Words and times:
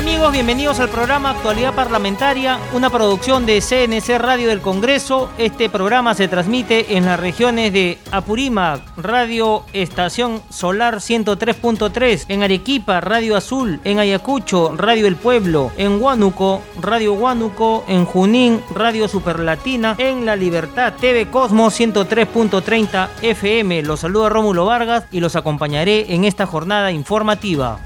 Amigos? 0.00 0.32
Bienvenidos 0.32 0.80
al 0.80 0.88
programa 0.88 1.32
Actualidad 1.32 1.74
Parlamentaria, 1.74 2.58
una 2.72 2.88
producción 2.88 3.44
de 3.44 3.60
CNC 3.60 4.18
Radio 4.18 4.48
del 4.48 4.62
Congreso. 4.62 5.28
Este 5.36 5.68
programa 5.68 6.14
se 6.14 6.26
transmite 6.26 6.96
en 6.96 7.04
las 7.04 7.20
regiones 7.20 7.70
de 7.74 7.98
Apurímac, 8.10 8.80
Radio 8.96 9.62
Estación 9.74 10.40
Solar 10.48 10.96
103.3, 10.96 12.24
en 12.28 12.42
Arequipa, 12.42 13.02
Radio 13.02 13.36
Azul, 13.36 13.78
en 13.84 13.98
Ayacucho, 13.98 14.74
Radio 14.74 15.06
El 15.06 15.16
Pueblo, 15.16 15.70
en 15.76 16.00
Huánuco, 16.00 16.62
Radio 16.80 17.12
Huánuco, 17.12 17.84
en 17.86 18.06
Junín, 18.06 18.62
Radio 18.74 19.06
Superlatina, 19.06 19.96
en 19.98 20.24
La 20.24 20.34
Libertad, 20.34 20.94
TV 20.98 21.26
Cosmos 21.26 21.78
103.30 21.78 23.08
FM. 23.20 23.82
Los 23.82 24.00
saluda 24.00 24.30
Rómulo 24.30 24.64
Vargas 24.64 25.04
y 25.10 25.20
los 25.20 25.36
acompañaré 25.36 26.14
en 26.14 26.24
esta 26.24 26.46
jornada 26.46 26.90
informativa. 26.90 27.80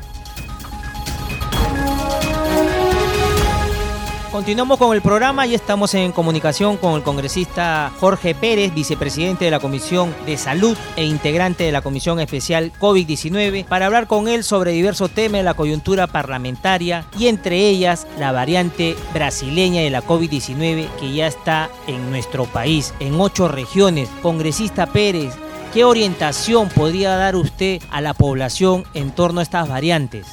Continuamos 4.34 4.78
con 4.78 4.92
el 4.96 5.00
programa 5.00 5.46
y 5.46 5.54
estamos 5.54 5.94
en 5.94 6.10
comunicación 6.10 6.76
con 6.76 6.94
el 6.94 7.04
congresista 7.04 7.92
Jorge 8.00 8.34
Pérez, 8.34 8.74
vicepresidente 8.74 9.44
de 9.44 9.52
la 9.52 9.60
Comisión 9.60 10.12
de 10.26 10.36
Salud 10.36 10.76
e 10.96 11.04
integrante 11.04 11.62
de 11.62 11.70
la 11.70 11.82
Comisión 11.82 12.18
Especial 12.18 12.72
COVID-19, 12.80 13.64
para 13.64 13.86
hablar 13.86 14.08
con 14.08 14.26
él 14.26 14.42
sobre 14.42 14.72
diversos 14.72 15.12
temas 15.12 15.38
de 15.38 15.44
la 15.44 15.54
coyuntura 15.54 16.08
parlamentaria 16.08 17.06
y 17.16 17.28
entre 17.28 17.68
ellas 17.68 18.08
la 18.18 18.32
variante 18.32 18.96
brasileña 19.12 19.82
de 19.82 19.90
la 19.90 20.02
COVID-19 20.02 20.88
que 20.98 21.12
ya 21.12 21.28
está 21.28 21.70
en 21.86 22.10
nuestro 22.10 22.46
país, 22.46 22.92
en 22.98 23.20
ocho 23.20 23.46
regiones. 23.46 24.08
Congresista 24.20 24.86
Pérez, 24.86 25.32
¿qué 25.72 25.84
orientación 25.84 26.68
podría 26.70 27.14
dar 27.14 27.36
usted 27.36 27.80
a 27.92 28.00
la 28.00 28.14
población 28.14 28.82
en 28.94 29.12
torno 29.12 29.38
a 29.38 29.44
estas 29.44 29.68
variantes? 29.68 30.26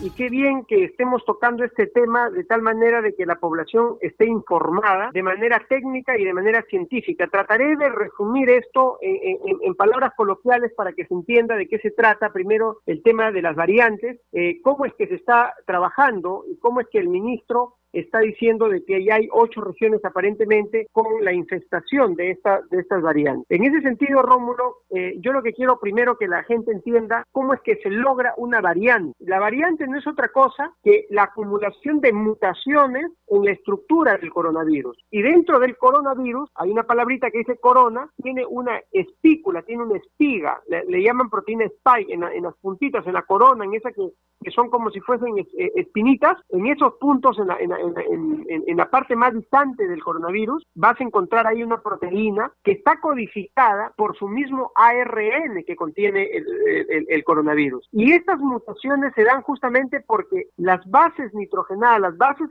Y 0.00 0.10
qué 0.10 0.28
bien 0.28 0.64
que 0.64 0.84
estemos 0.84 1.24
tocando 1.24 1.62
este 1.62 1.86
tema 1.86 2.30
de 2.30 2.42
tal 2.42 2.62
manera 2.62 3.00
de 3.00 3.14
que 3.14 3.24
la 3.24 3.36
población 3.36 3.96
esté 4.00 4.26
informada 4.26 5.10
de 5.12 5.22
manera 5.22 5.64
técnica 5.68 6.18
y 6.18 6.24
de 6.24 6.34
manera 6.34 6.62
científica. 6.68 7.28
Trataré 7.28 7.76
de 7.76 7.88
resumir 7.88 8.50
esto 8.50 8.98
en, 9.00 9.74
palabras 9.76 10.14
coloquiales 10.16 10.72
para 10.76 10.92
que 10.92 11.06
se 11.06 11.14
entienda 11.14 11.54
de 11.54 11.68
qué 11.68 11.78
se 11.78 11.92
trata. 11.92 12.32
Primero, 12.32 12.78
el 12.86 13.02
tema 13.04 13.30
de 13.30 13.42
las 13.42 13.54
variantes, 13.54 14.20
eh, 14.32 14.60
cómo 14.62 14.84
es 14.84 14.94
que 14.94 15.06
se 15.06 15.14
está 15.14 15.54
trabajando 15.64 16.44
y 16.50 16.58
cómo 16.58 16.80
es 16.80 16.88
que 16.88 16.98
el 16.98 17.08
ministro 17.08 17.76
está 17.92 18.20
diciendo 18.20 18.68
de 18.68 18.84
que 18.84 19.04
ya 19.04 19.16
hay 19.16 19.28
ocho 19.32 19.60
regiones 19.60 20.04
aparentemente 20.04 20.88
con 20.92 21.24
la 21.24 21.32
infestación 21.32 22.14
de, 22.14 22.30
esta, 22.30 22.60
de 22.70 22.80
estas 22.80 23.02
variantes. 23.02 23.46
En 23.48 23.64
ese 23.64 23.80
sentido, 23.80 24.22
Rómulo, 24.22 24.78
eh, 24.90 25.14
yo 25.20 25.32
lo 25.32 25.42
que 25.42 25.52
quiero 25.52 25.78
primero 25.80 26.16
que 26.16 26.28
la 26.28 26.42
gente 26.44 26.72
entienda 26.72 27.24
cómo 27.32 27.54
es 27.54 27.60
que 27.60 27.76
se 27.76 27.90
logra 27.90 28.34
una 28.36 28.60
variante. 28.60 29.14
La 29.20 29.38
variante 29.38 29.86
no 29.86 29.98
es 29.98 30.06
otra 30.06 30.28
cosa 30.28 30.72
que 30.82 31.06
la 31.10 31.24
acumulación 31.24 32.00
de 32.00 32.12
mutaciones 32.12 33.06
en 33.28 33.44
la 33.44 33.52
estructura 33.52 34.16
del 34.16 34.30
coronavirus. 34.30 34.96
Y 35.10 35.22
dentro 35.22 35.58
del 35.58 35.76
coronavirus 35.76 36.50
hay 36.54 36.70
una 36.70 36.84
palabrita 36.84 37.30
que 37.30 37.38
dice 37.38 37.58
corona, 37.58 38.08
tiene 38.22 38.44
una 38.46 38.80
espícula, 38.92 39.62
tiene 39.62 39.84
una 39.84 39.98
espiga, 39.98 40.60
le, 40.68 41.02
llaman 41.02 41.30
proteína 41.30 41.64
spike 41.64 42.12
en, 42.12 42.22
en, 42.24 42.42
las 42.42 42.56
puntitas, 42.56 43.06
en 43.06 43.14
la 43.14 43.22
corona, 43.22 43.64
en 43.64 43.74
esa 43.74 43.92
que, 43.92 44.08
que 44.42 44.50
son 44.50 44.70
como 44.70 44.90
si 44.90 45.00
fuesen 45.00 45.38
eh, 45.38 45.72
espinitas, 45.76 46.36
en 46.50 46.66
esos 46.66 46.94
puntos 46.94 47.38
en 47.38 47.48
la, 47.48 47.56
en, 47.58 47.87
en, 47.96 48.76
la 48.76 48.90
parte 48.90 49.16
más 49.16 49.34
distante 49.34 49.88
del 49.88 50.02
coronavirus, 50.02 50.64
vas 50.74 51.00
a 51.00 51.04
encontrar 51.04 51.46
ahí 51.46 51.62
una 51.62 51.80
proteína 51.80 52.52
que 52.62 52.72
está 52.72 53.00
codificada 53.00 53.92
por 53.96 54.16
su 54.16 54.28
mismo 54.28 54.70
ARN 54.76 55.64
que 55.66 55.76
contiene 55.76 56.28
el, 56.32 57.24
coronavirus. 57.24 57.88
Y 57.92 58.12
estas 58.12 58.38
mutaciones 58.38 59.12
se 59.14 59.24
dan 59.24 59.42
justamente 59.42 60.00
porque 60.06 60.48
las 60.56 60.84
bases 60.88 61.34
nitrogenadas, 61.34 62.00
las 62.00 62.16
bases 62.16 62.48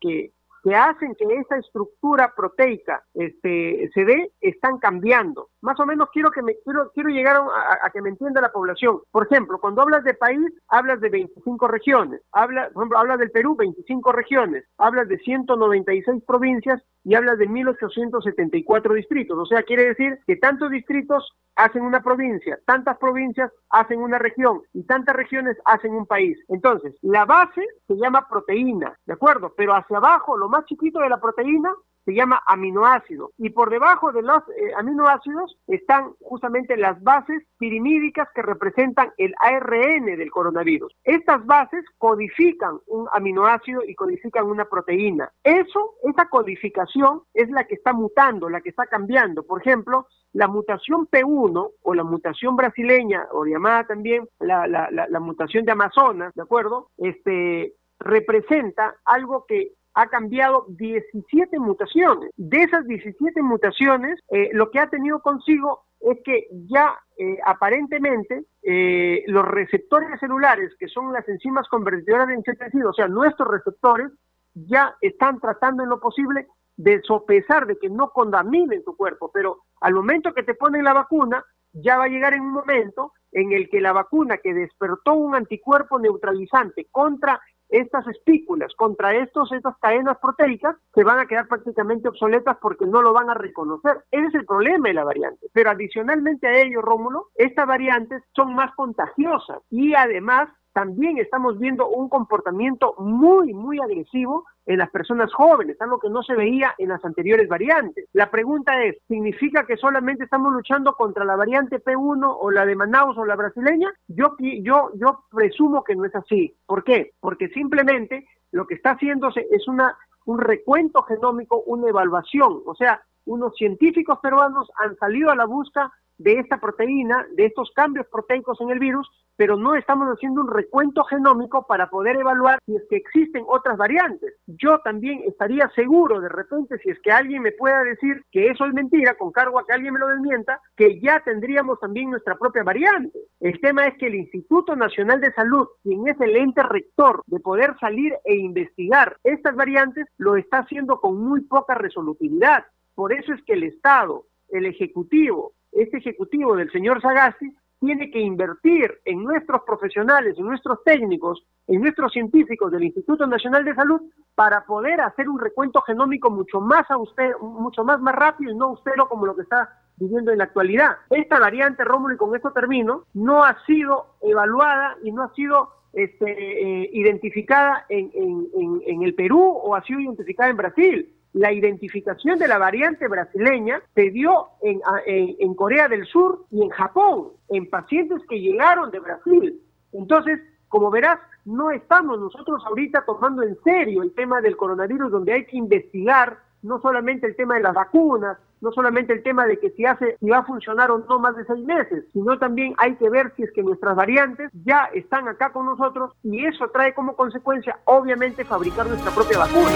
que, 0.00 0.32
hacen 0.74 1.14
que 1.14 1.24
esa 1.34 1.56
estructura 1.56 2.32
proteica 2.36 3.02
este, 3.14 3.90
se 3.94 4.04
dé 4.04 4.32
están 4.40 4.78
cambiando. 4.78 5.48
Más 5.62 5.78
o 5.80 5.86
menos 5.86 6.08
quiero 6.12 6.30
que 6.30 6.42
me 6.42 6.54
quiero 6.64 6.90
quiero 6.92 7.10
llegar 7.10 7.36
a, 7.36 7.90
que 7.90 8.02
me 8.02 8.10
entienda 8.10 8.40
la 8.40 8.52
población. 8.52 9.00
Por 9.10 9.26
ejemplo, 9.26 9.58
cuando 9.58 9.82
hablas 9.82 10.04
de 10.04 10.14
país, 10.14 10.52
hablas 10.68 11.00
de 11.00 11.08
25 11.08 11.68
regiones. 11.68 12.20
Habla, 12.32 12.70
por 12.72 12.82
ejemplo, 12.82 12.98
hablas 12.98 13.18
del 13.18 13.30
Perú, 13.30 13.56
25 13.56 14.12
regiones. 14.12 14.64
Hablas 14.78 15.08
de 15.08 15.18
196 15.18 16.22
provincias 16.26 16.82
y 17.04 17.14
hablas 17.14 17.38
de 17.38 17.48
1874 17.48 18.94
distritos. 18.94 19.38
O 19.38 19.46
sea, 19.46 19.62
quiere 19.62 19.84
decir 19.84 20.18
que 20.26 20.36
tantos 20.36 20.70
distritos 20.70 21.36
hacen 21.56 21.82
una 21.82 22.02
provincia, 22.02 22.58
tantas 22.64 22.96
provincias 22.98 23.50
hacen 23.70 24.00
una 24.00 24.18
región 24.18 24.62
y 24.72 24.84
tantas 24.84 25.14
regiones 25.14 25.56
hacen 25.64 25.94
un 25.94 26.06
país. 26.06 26.38
Entonces, 26.48 26.94
la 27.02 27.24
base 27.24 27.66
se 27.86 27.94
llama 27.96 28.26
proteína, 28.28 28.96
¿de 29.06 29.12
acuerdo? 29.12 29.52
Pero 29.56 29.74
hacia 29.74 29.98
abajo, 29.98 30.36
lo 30.36 30.48
más 30.50 30.64
chiquito 30.66 31.00
de 31.00 31.08
la 31.08 31.20
proteína 31.20 31.72
se 32.04 32.14
llama 32.14 32.42
aminoácido 32.46 33.30
y 33.38 33.50
por 33.50 33.70
debajo 33.70 34.12
de 34.12 34.22
los 34.22 34.42
eh, 34.48 34.72
aminoácidos 34.76 35.56
están 35.66 36.12
justamente 36.20 36.76
las 36.76 37.00
bases 37.02 37.42
pirimídicas 37.58 38.28
que 38.34 38.42
representan 38.42 39.12
el 39.18 39.34
ARN 39.38 40.06
del 40.06 40.30
coronavirus. 40.30 40.92
Estas 41.04 41.44
bases 41.46 41.84
codifican 41.98 42.78
un 42.86 43.06
aminoácido 43.12 43.82
y 43.86 43.94
codifican 43.94 44.46
una 44.46 44.64
proteína. 44.64 45.30
Eso, 45.44 45.94
esa 46.04 46.28
codificación 46.28 47.22
es 47.34 47.50
la 47.50 47.64
que 47.64 47.74
está 47.74 47.92
mutando, 47.92 48.48
la 48.48 48.60
que 48.60 48.70
está 48.70 48.86
cambiando. 48.86 49.42
Por 49.44 49.60
ejemplo, 49.60 50.06
la 50.32 50.48
mutación 50.48 51.08
P1 51.08 51.70
o 51.82 51.94
la 51.94 52.04
mutación 52.04 52.56
brasileña 52.56 53.26
o 53.32 53.44
llamada 53.44 53.84
también 53.84 54.28
la, 54.38 54.66
la, 54.66 54.88
la 54.90 55.20
mutación 55.20 55.64
de 55.64 55.72
Amazonas, 55.72 56.32
¿de 56.34 56.42
acuerdo? 56.42 56.88
Este 56.96 57.74
representa 57.98 58.96
algo 59.04 59.44
que 59.46 59.72
ha 59.94 60.06
cambiado 60.08 60.66
17 60.68 61.58
mutaciones. 61.58 62.30
De 62.36 62.62
esas 62.62 62.86
17 62.86 63.42
mutaciones, 63.42 64.20
eh, 64.30 64.50
lo 64.52 64.70
que 64.70 64.78
ha 64.78 64.88
tenido 64.88 65.20
consigo 65.20 65.82
es 66.00 66.18
que 66.24 66.46
ya 66.68 66.98
eh, 67.18 67.38
aparentemente 67.44 68.44
eh, 68.62 69.24
los 69.26 69.44
receptores 69.46 70.08
celulares, 70.18 70.72
que 70.78 70.88
son 70.88 71.12
las 71.12 71.28
enzimas 71.28 71.68
convertidoras 71.68 72.28
de 72.28 72.54
tejido, 72.54 72.90
o 72.90 72.94
sea, 72.94 73.08
nuestros 73.08 73.48
receptores, 73.48 74.10
ya 74.54 74.96
están 75.00 75.38
tratando 75.40 75.82
en 75.82 75.90
lo 75.90 76.00
posible 76.00 76.46
de 76.76 77.02
sopesar 77.02 77.66
de 77.66 77.76
que 77.76 77.90
no 77.90 78.10
contaminen 78.10 78.82
tu 78.84 78.96
cuerpo, 78.96 79.30
pero 79.32 79.58
al 79.80 79.94
momento 79.94 80.32
que 80.32 80.42
te 80.42 80.54
ponen 80.54 80.84
la 80.84 80.94
vacuna, 80.94 81.44
ya 81.72 81.98
va 81.98 82.04
a 82.04 82.08
llegar 82.08 82.34
en 82.34 82.42
un 82.42 82.52
momento 82.52 83.12
en 83.32 83.52
el 83.52 83.68
que 83.68 83.80
la 83.80 83.92
vacuna 83.92 84.38
que 84.38 84.54
despertó 84.54 85.14
un 85.14 85.34
anticuerpo 85.34 85.98
neutralizante 85.98 86.88
contra 86.90 87.40
estas 87.70 88.06
espículas 88.08 88.74
contra 88.76 89.14
estos, 89.14 89.52
estas 89.52 89.76
cadenas 89.78 90.18
proteicas 90.18 90.76
se 90.94 91.04
van 91.04 91.18
a 91.18 91.26
quedar 91.26 91.48
prácticamente 91.48 92.08
obsoletas 92.08 92.56
porque 92.60 92.86
no 92.86 93.02
lo 93.02 93.12
van 93.12 93.30
a 93.30 93.34
reconocer. 93.34 94.04
Ese 94.10 94.26
es 94.26 94.34
el 94.34 94.44
problema 94.44 94.88
de 94.88 94.94
la 94.94 95.04
variante. 95.04 95.48
Pero 95.52 95.70
adicionalmente 95.70 96.46
a 96.46 96.60
ello, 96.60 96.82
Rómulo, 96.82 97.28
estas 97.34 97.66
variantes 97.66 98.22
son 98.34 98.54
más 98.54 98.74
contagiosas 98.74 99.58
y 99.70 99.94
además 99.94 100.48
también 100.72 101.18
estamos 101.18 101.58
viendo 101.58 101.88
un 101.88 102.08
comportamiento 102.08 102.94
muy, 102.98 103.52
muy 103.52 103.80
agresivo 103.80 104.44
en 104.66 104.78
las 104.78 104.90
personas 104.90 105.32
jóvenes, 105.32 105.80
algo 105.80 105.98
que 105.98 106.10
no 106.10 106.22
se 106.22 106.34
veía 106.34 106.74
en 106.78 106.90
las 106.90 107.04
anteriores 107.04 107.48
variantes. 107.48 108.06
La 108.12 108.30
pregunta 108.30 108.82
es, 108.84 108.96
¿significa 109.08 109.66
que 109.66 109.76
solamente 109.76 110.24
estamos 110.24 110.52
luchando 110.52 110.94
contra 110.94 111.24
la 111.24 111.36
variante 111.36 111.82
P1 111.82 112.36
o 112.40 112.50
la 112.50 112.64
de 112.64 112.76
Manaus 112.76 113.18
o 113.18 113.24
la 113.24 113.36
brasileña? 113.36 113.92
Yo, 114.06 114.36
yo, 114.38 114.90
yo 114.94 115.24
presumo 115.30 115.82
que 115.82 115.96
no 115.96 116.04
es 116.04 116.14
así. 116.14 116.54
¿Por 116.66 116.84
qué? 116.84 117.12
Porque 117.20 117.48
simplemente 117.48 118.26
lo 118.52 118.66
que 118.66 118.74
está 118.74 118.92
haciéndose 118.92 119.46
es 119.50 119.66
una, 119.66 119.96
un 120.26 120.38
recuento 120.38 121.02
genómico, 121.02 121.62
una 121.66 121.88
evaluación. 121.88 122.62
O 122.64 122.74
sea, 122.74 123.02
unos 123.24 123.54
científicos 123.56 124.18
peruanos 124.22 124.70
han 124.78 124.96
salido 124.96 125.30
a 125.30 125.36
la 125.36 125.46
busca 125.46 125.92
de 126.18 126.34
esta 126.34 126.60
proteína, 126.60 127.26
de 127.32 127.46
estos 127.46 127.70
cambios 127.74 128.06
proteicos 128.08 128.60
en 128.60 128.70
el 128.70 128.78
virus, 128.78 129.08
pero 129.40 129.56
no 129.56 129.74
estamos 129.74 130.06
haciendo 130.08 130.42
un 130.42 130.52
recuento 130.52 131.02
genómico 131.04 131.66
para 131.66 131.88
poder 131.88 132.16
evaluar 132.16 132.58
si 132.66 132.76
es 132.76 132.82
que 132.90 132.96
existen 132.96 133.42
otras 133.48 133.78
variantes. 133.78 134.34
Yo 134.46 134.80
también 134.80 135.22
estaría 135.26 135.66
seguro 135.74 136.20
de 136.20 136.28
repente, 136.28 136.76
si 136.80 136.90
es 136.90 137.00
que 137.00 137.10
alguien 137.10 137.40
me 137.40 137.52
pueda 137.52 137.82
decir 137.82 138.22
que 138.30 138.48
eso 138.48 138.66
es 138.66 138.74
mentira, 138.74 139.14
con 139.14 139.32
cargo 139.32 139.58
a 139.58 139.64
que 139.64 139.72
alguien 139.72 139.94
me 139.94 140.00
lo 140.00 140.08
desmienta, 140.08 140.60
que 140.76 141.00
ya 141.00 141.20
tendríamos 141.24 141.80
también 141.80 142.10
nuestra 142.10 142.36
propia 142.36 142.64
variante. 142.64 143.18
El 143.40 143.58
tema 143.62 143.86
es 143.86 143.96
que 143.96 144.08
el 144.08 144.16
Instituto 144.16 144.76
Nacional 144.76 145.22
de 145.22 145.32
Salud, 145.32 145.68
quien 145.82 146.06
es 146.06 146.20
el 146.20 146.36
ente 146.36 146.62
rector 146.62 147.22
de 147.26 147.40
poder 147.40 147.74
salir 147.80 148.12
e 148.26 148.36
investigar 148.36 149.16
estas 149.24 149.56
variantes, 149.56 150.06
lo 150.18 150.36
está 150.36 150.58
haciendo 150.58 151.00
con 151.00 151.16
muy 151.16 151.40
poca 151.44 151.72
resolutividad. 151.76 152.66
Por 152.94 153.14
eso 153.14 153.32
es 153.32 153.42
que 153.44 153.54
el 153.54 153.62
Estado, 153.62 154.26
el 154.50 154.66
Ejecutivo, 154.66 155.54
este 155.72 155.96
ejecutivo 155.96 156.56
del 156.56 156.70
señor 156.72 157.00
Sagasti 157.00 157.54
tiene 157.80 158.10
que 158.10 158.20
invertir 158.20 159.00
en 159.06 159.24
nuestros 159.24 159.62
profesionales, 159.62 160.36
en 160.38 160.44
nuestros 160.44 160.84
técnicos, 160.84 161.42
en 161.66 161.80
nuestros 161.80 162.12
científicos 162.12 162.70
del 162.70 162.84
Instituto 162.84 163.26
Nacional 163.26 163.64
de 163.64 163.74
Salud 163.74 164.02
para 164.34 164.64
poder 164.64 165.00
hacer 165.00 165.28
un 165.28 165.40
recuento 165.40 165.80
genómico 165.82 166.30
mucho 166.30 166.60
más 166.60 166.88
austero, 166.90 167.38
mucho 167.40 167.82
más, 167.82 168.00
rápido 168.14 168.52
y 168.52 168.56
no 168.56 168.66
austero 168.66 169.08
como 169.08 169.26
lo 169.26 169.34
que 169.34 169.42
está 169.42 169.80
viviendo 169.96 170.30
en 170.30 170.38
la 170.38 170.44
actualidad. 170.44 170.98
Esta 171.08 171.38
variante, 171.38 171.84
Rómulo, 171.84 172.14
y 172.14 172.18
con 172.18 172.36
esto 172.36 172.52
termino, 172.52 173.04
no 173.14 173.44
ha 173.44 173.56
sido 173.64 174.16
evaluada 174.20 174.96
y 175.02 175.12
no 175.12 175.24
ha 175.24 175.34
sido 175.34 175.70
este, 175.92 176.30
eh, 176.30 176.90
identificada 176.92 177.86
en, 177.88 178.10
en, 178.14 178.82
en 178.86 179.02
el 179.02 179.14
Perú 179.14 179.40
o 179.40 179.74
ha 179.74 179.82
sido 179.84 180.00
identificada 180.00 180.50
en 180.50 180.56
Brasil 180.56 181.19
la 181.32 181.52
identificación 181.52 182.38
de 182.38 182.48
la 182.48 182.58
variante 182.58 183.06
brasileña 183.06 183.80
se 183.94 184.10
dio 184.10 184.48
en, 184.62 184.80
en, 185.06 185.54
Corea 185.54 185.88
del 185.88 186.06
Sur 186.06 186.44
y 186.50 186.62
en 186.62 186.70
Japón, 186.70 187.28
en 187.48 187.70
pacientes 187.70 188.20
que 188.28 188.40
llegaron 188.40 188.90
de 188.90 188.98
Brasil. 188.98 189.60
Entonces, 189.92 190.40
como 190.68 190.90
verás, 190.90 191.18
no 191.44 191.70
estamos 191.70 192.18
nosotros 192.18 192.62
ahorita 192.66 193.04
tomando 193.04 193.42
en 193.42 193.56
serio 193.62 194.02
el 194.02 194.12
tema 194.12 194.40
del 194.40 194.56
coronavirus, 194.56 195.10
donde 195.10 195.32
hay 195.32 195.44
que 195.46 195.56
investigar 195.56 196.38
no 196.62 196.80
solamente 196.80 197.26
el 197.26 197.36
tema 197.36 197.54
de 197.54 197.62
las 197.62 197.74
vacunas, 197.74 198.38
no 198.60 198.72
solamente 198.72 199.12
el 199.12 199.22
tema 199.22 199.46
de 199.46 199.58
que 199.58 199.70
si 199.70 199.86
hace, 199.86 200.16
si 200.20 200.28
va 200.28 200.38
a 200.38 200.44
funcionar 200.44 200.90
o 200.90 200.98
no 200.98 201.18
más 201.18 201.36
de 201.36 201.44
seis 201.44 201.64
meses, 201.64 202.04
sino 202.12 202.38
también 202.38 202.74
hay 202.76 202.94
que 202.96 203.08
ver 203.08 203.32
si 203.36 203.42
es 203.42 203.52
que 203.52 203.62
nuestras 203.62 203.96
variantes 203.96 204.50
ya 204.64 204.90
están 204.94 205.28
acá 205.28 205.50
con 205.50 205.66
nosotros 205.66 206.12
y 206.22 206.44
eso 206.44 206.68
trae 206.68 206.92
como 206.94 207.16
consecuencia, 207.16 207.78
obviamente, 207.84 208.44
fabricar 208.44 208.86
nuestra 208.86 209.10
propia 209.12 209.38
vacuna. 209.38 209.70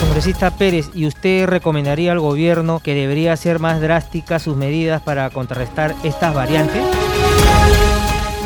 Congresista 0.00 0.50
Pérez, 0.50 0.90
¿y 0.94 1.06
usted 1.06 1.46
recomendaría 1.46 2.12
al 2.12 2.20
gobierno 2.20 2.80
que 2.82 2.94
debería 2.94 3.32
hacer 3.32 3.60
más 3.60 3.80
drásticas 3.80 4.42
sus 4.42 4.56
medidas 4.56 5.02
para 5.02 5.28
contrarrestar 5.30 5.94
estas 6.04 6.34
variantes? 6.34 6.82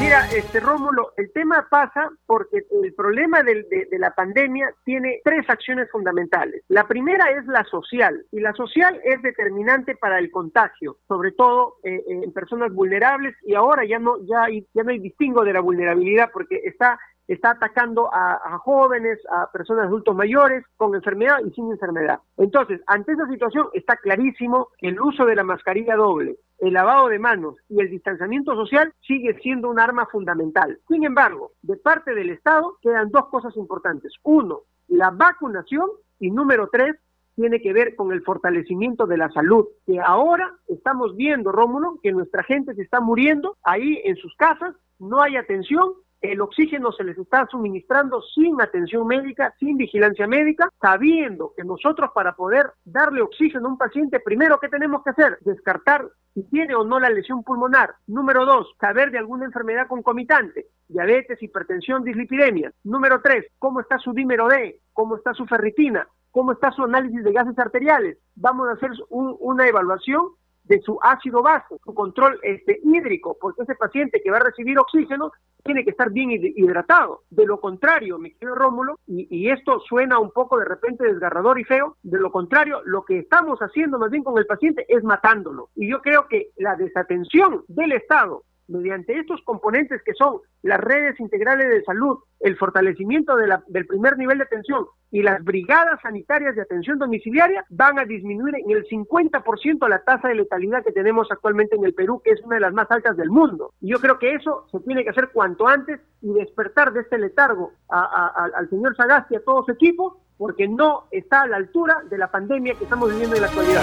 Mira, 0.01 0.27
este 0.35 0.61
Rómulo, 0.61 1.13
el 1.19 1.31
tema 1.31 1.67
pasa 1.69 2.09
porque 2.25 2.65
el 2.83 2.95
problema 2.95 3.43
de, 3.43 3.67
la 3.99 4.15
pandemia 4.15 4.73
tiene 4.83 5.21
tres 5.23 5.45
acciones 5.51 5.91
fundamentales. 5.91 6.65
La 6.69 6.89
primera 6.89 7.27
es 7.33 7.45
la 7.47 7.65
social, 7.65 8.25
y 8.33 8.41
la 8.41 8.55
social 8.55 8.99
es 9.05 9.21
determinante 9.21 9.95
para 9.97 10.19
el 10.19 10.31
contagio, 10.31 10.97
sobre 11.07 11.33
todo 11.33 11.77
eh, 11.85 12.03
en 12.09 12.33
personas 12.33 12.73
vulnerables, 12.73 13.37
y 13.45 13.55
ahora 13.55 13.85
ya 13.85 13.99
no, 13.99 14.17
ya, 14.25 14.47
ya 14.73 14.83
no 14.83 14.91
hay 14.91 15.01
distingo 15.01 15.45
de 15.45 15.53
la 15.53 15.61
vulnerabilidad 15.61 16.31
porque 16.33 16.63
está 16.65 16.99
está 17.33 17.51
atacando 17.51 18.11
a, 18.13 18.59
jóvenes, 18.59 19.19
a 19.31 19.51
personas 19.53 19.87
adultos 19.87 20.17
mayores 20.17 20.65
con 20.77 20.95
enfermedad 20.95 21.39
y 21.47 21.51
sin 21.53 21.71
enfermedad. 21.71 22.19
Entonces, 22.37 22.81
ante 22.87 23.13
esa 23.13 23.29
situación 23.29 23.69
está 23.73 23.97
clarísimo 23.97 24.69
que 24.79 24.89
el 24.89 25.01
uso 25.01 25.25
de 25.25 25.37
la 25.37 25.45
mascarilla 25.45 25.95
doble, 25.95 26.37
el 26.59 26.73
lavado 26.73 27.09
de 27.09 27.21
manos 27.21 27.55
y 27.69 27.81
el 27.81 27.89
distanciamiento 27.89 28.55
social 28.57 28.93
sigue 29.07 29.39
siendo 29.41 29.71
un 29.71 29.79
arma 29.79 30.07
fundamental. 30.07 30.79
Sin 30.89 31.05
embargo, 31.05 31.53
de 31.63 31.77
parte 31.77 32.15
del 32.15 32.31
Estado 32.31 32.77
quedan 32.83 33.11
dos 33.11 33.29
cosas 33.29 33.57
importantes. 33.57 34.13
Uno, 34.25 34.63
la 34.89 35.11
vacunación 35.11 35.89
y 36.19 36.33
número 36.33 36.69
tres, 36.71 36.97
tiene 37.37 37.63
que 37.63 37.73
ver 37.73 37.95
con 37.95 38.13
el 38.13 38.23
fortalecimiento 38.23 39.07
de 39.07 39.17
la 39.17 39.31
salud, 39.31 39.67
que 39.87 39.99
ahora 39.99 40.53
estamos 40.69 41.17
viendo, 41.17 41.53
Rómulo, 41.53 41.99
que 42.03 42.13
nuestra 42.13 42.43
gente 42.43 42.75
se 42.75 42.83
está 42.83 43.01
muriendo 43.01 43.57
ahí 43.63 43.99
en 44.05 44.17
sus 44.17 44.35
casas, 44.37 44.75
no 44.99 45.23
hay 45.23 45.37
atención 45.37 45.95
el 46.21 46.41
oxígeno 46.41 46.93
se 46.93 47.05
les 47.05 47.17
está 47.17 47.47
suministrando 47.51 48.21
sin 48.23 48.61
atención 48.61 49.07
médica, 49.07 49.55
sin 49.59 49.77
vigilancia 49.77 50.27
médica, 50.27 50.69
sabiendo 50.81 51.53
que 51.57 51.65
nosotros 51.65 52.11
para 52.15 52.35
poder 52.35 52.71
darle 52.85 53.23
oxígeno 53.23 53.67
a 53.69 53.71
un 53.71 53.79
paciente, 53.79 54.21
primero, 54.21 54.59
¿qué 54.61 54.69
tenemos 54.69 55.03
que 55.03 55.11
hacer? 55.11 55.39
Descartar 55.41 56.07
si 56.35 56.43
tiene 56.45 56.75
o 56.75 56.85
no 56.85 57.01
la 57.01 57.11
lesión 57.11 57.43
pulmonar. 57.43 57.95
Número 58.07 58.45
dos, 58.45 58.75
saber 58.81 59.11
de 59.11 59.19
alguna 59.19 59.47
enfermedad 59.47 59.89
concomitante, 59.89 60.67
diabetes, 60.89 61.43
hipertensión, 61.43 62.05
dislipidemia. 62.05 62.73
Número 62.85 63.21
tres, 63.23 63.47
cómo 63.59 63.81
está 63.81 63.99
su 63.99 64.13
dímero 64.13 64.49
D, 64.49 64.81
cómo 64.93 65.17
está 65.17 65.35
su 65.35 65.47
ferritina, 65.47 66.07
cómo 66.31 66.53
está 66.53 66.71
su 66.71 66.85
análisis 66.85 67.25
de 67.25 67.33
gases 67.33 67.59
arteriales. 67.59 68.19
Vamos 68.37 68.69
a 68.69 68.73
hacer 68.73 68.91
una 69.09 69.67
evaluación 69.67 70.29
de 70.71 70.81
su 70.83 71.01
ácido 71.03 71.43
base, 71.43 71.79
su 71.85 71.93
control 71.93 72.39
este, 72.45 72.79
hídrico, 72.85 73.37
porque 73.41 73.63
ese 73.63 73.75
paciente 73.75 74.21
que 74.23 74.31
va 74.31 74.37
a 74.37 74.45
recibir 74.45 74.79
oxígeno 74.79 75.33
tiene 75.65 75.83
que 75.83 75.91
estar 75.91 76.11
bien 76.11 76.31
hidratado. 76.31 77.23
De 77.29 77.45
lo 77.45 77.61
contrario, 77.61 78.19
mi 78.19 78.31
querido 78.31 78.55
Rómulo, 78.55 79.01
y, 79.09 79.27
y, 79.37 79.51
esto 79.51 79.81
suena 79.81 80.21
un 80.21 80.31
poco 80.31 80.57
de 80.61 80.65
repente 80.65 81.05
desgarrador 81.05 81.59
y 81.59 81.65
feo, 81.65 81.97
de 82.05 82.21
lo 82.21 82.31
contrario, 82.31 82.83
lo 82.85 83.05
que 83.05 83.19
estamos 83.19 83.59
haciendo 83.59 83.99
más 83.99 84.13
bien 84.13 84.23
con 84.23 84.39
el 84.39 84.47
paciente 84.47 84.87
es 84.89 85.03
matándolo. 85.03 85.71
Y 85.75 85.91
yo 85.91 86.01
creo 86.03 86.29
que 86.29 86.51
la 86.57 86.77
desatención 86.77 87.65
del 87.67 87.91
Estado 87.91 88.45
mediante 88.71 89.19
estos 89.19 89.41
componentes 89.45 90.03
que 90.03 90.15
son 90.15 90.39
las 90.63 90.81
redes 90.81 91.19
integrales 91.21 91.69
de 91.69 91.83
salud, 91.83 92.19
el 92.41 92.57
fortalecimiento 92.57 93.37
de 93.37 93.47
la, 93.47 93.63
del 93.67 93.87
primer 93.87 94.17
nivel 94.17 94.39
de 94.39 94.45
atención 94.45 94.87
y 95.11 95.23
las 95.23 95.43
brigadas 95.43 96.01
sanitarias 96.03 96.55
de 96.55 96.63
atención 96.63 96.99
domiciliaria, 96.99 97.65
van 97.69 97.99
a 97.99 98.05
disminuir 98.05 98.55
en 98.57 98.71
el 98.71 98.87
50% 98.87 99.89
la 99.89 100.03
tasa 100.05 100.29
de 100.29 100.37
letalidad 100.37 100.85
que 100.85 100.93
tenemos 100.93 101.29
actualmente 101.31 101.77
en 101.77 101.85
el 101.85 101.95
Perú, 101.95 102.23
que 102.25 102.31
es 102.31 102.41
una 102.43 102.57
de 102.57 102.61
las 102.61 102.73
más 102.73 102.91
altas 102.91 103.17
del 103.17 103.31
mundo. 103.31 103.73
Y 103.81 103.91
yo 103.91 103.99
creo 103.99 104.19
que 104.19 104.35
eso 104.35 104.67
se 104.71 104.79
tiene 104.81 105.03
que 105.03 105.11
hacer 105.11 105.31
cuanto 105.33 105.67
antes 105.67 106.01
y 106.23 106.33
despertar 106.33 106.93
de 106.93 107.01
este 107.01 107.19
letargo 107.19 107.73
al 107.89 108.69
señor 108.71 108.95
Sagasti 108.97 109.35
y 109.35 109.39
a 109.39 109.45
todo 109.45 109.65
su 109.65 109.73
equipo, 109.73 110.21
porque 110.39 110.69
no 110.69 111.05
está 111.11 111.43
a 111.43 111.47
la 111.49 111.57
altura 111.57 112.03
de 112.09 112.17
la 112.17 112.31
pandemia 112.31 112.75
que 112.75 112.85
estamos 112.85 113.11
viviendo 113.11 113.37
en 113.37 113.43
la 113.43 113.49
actualidad. 113.49 113.83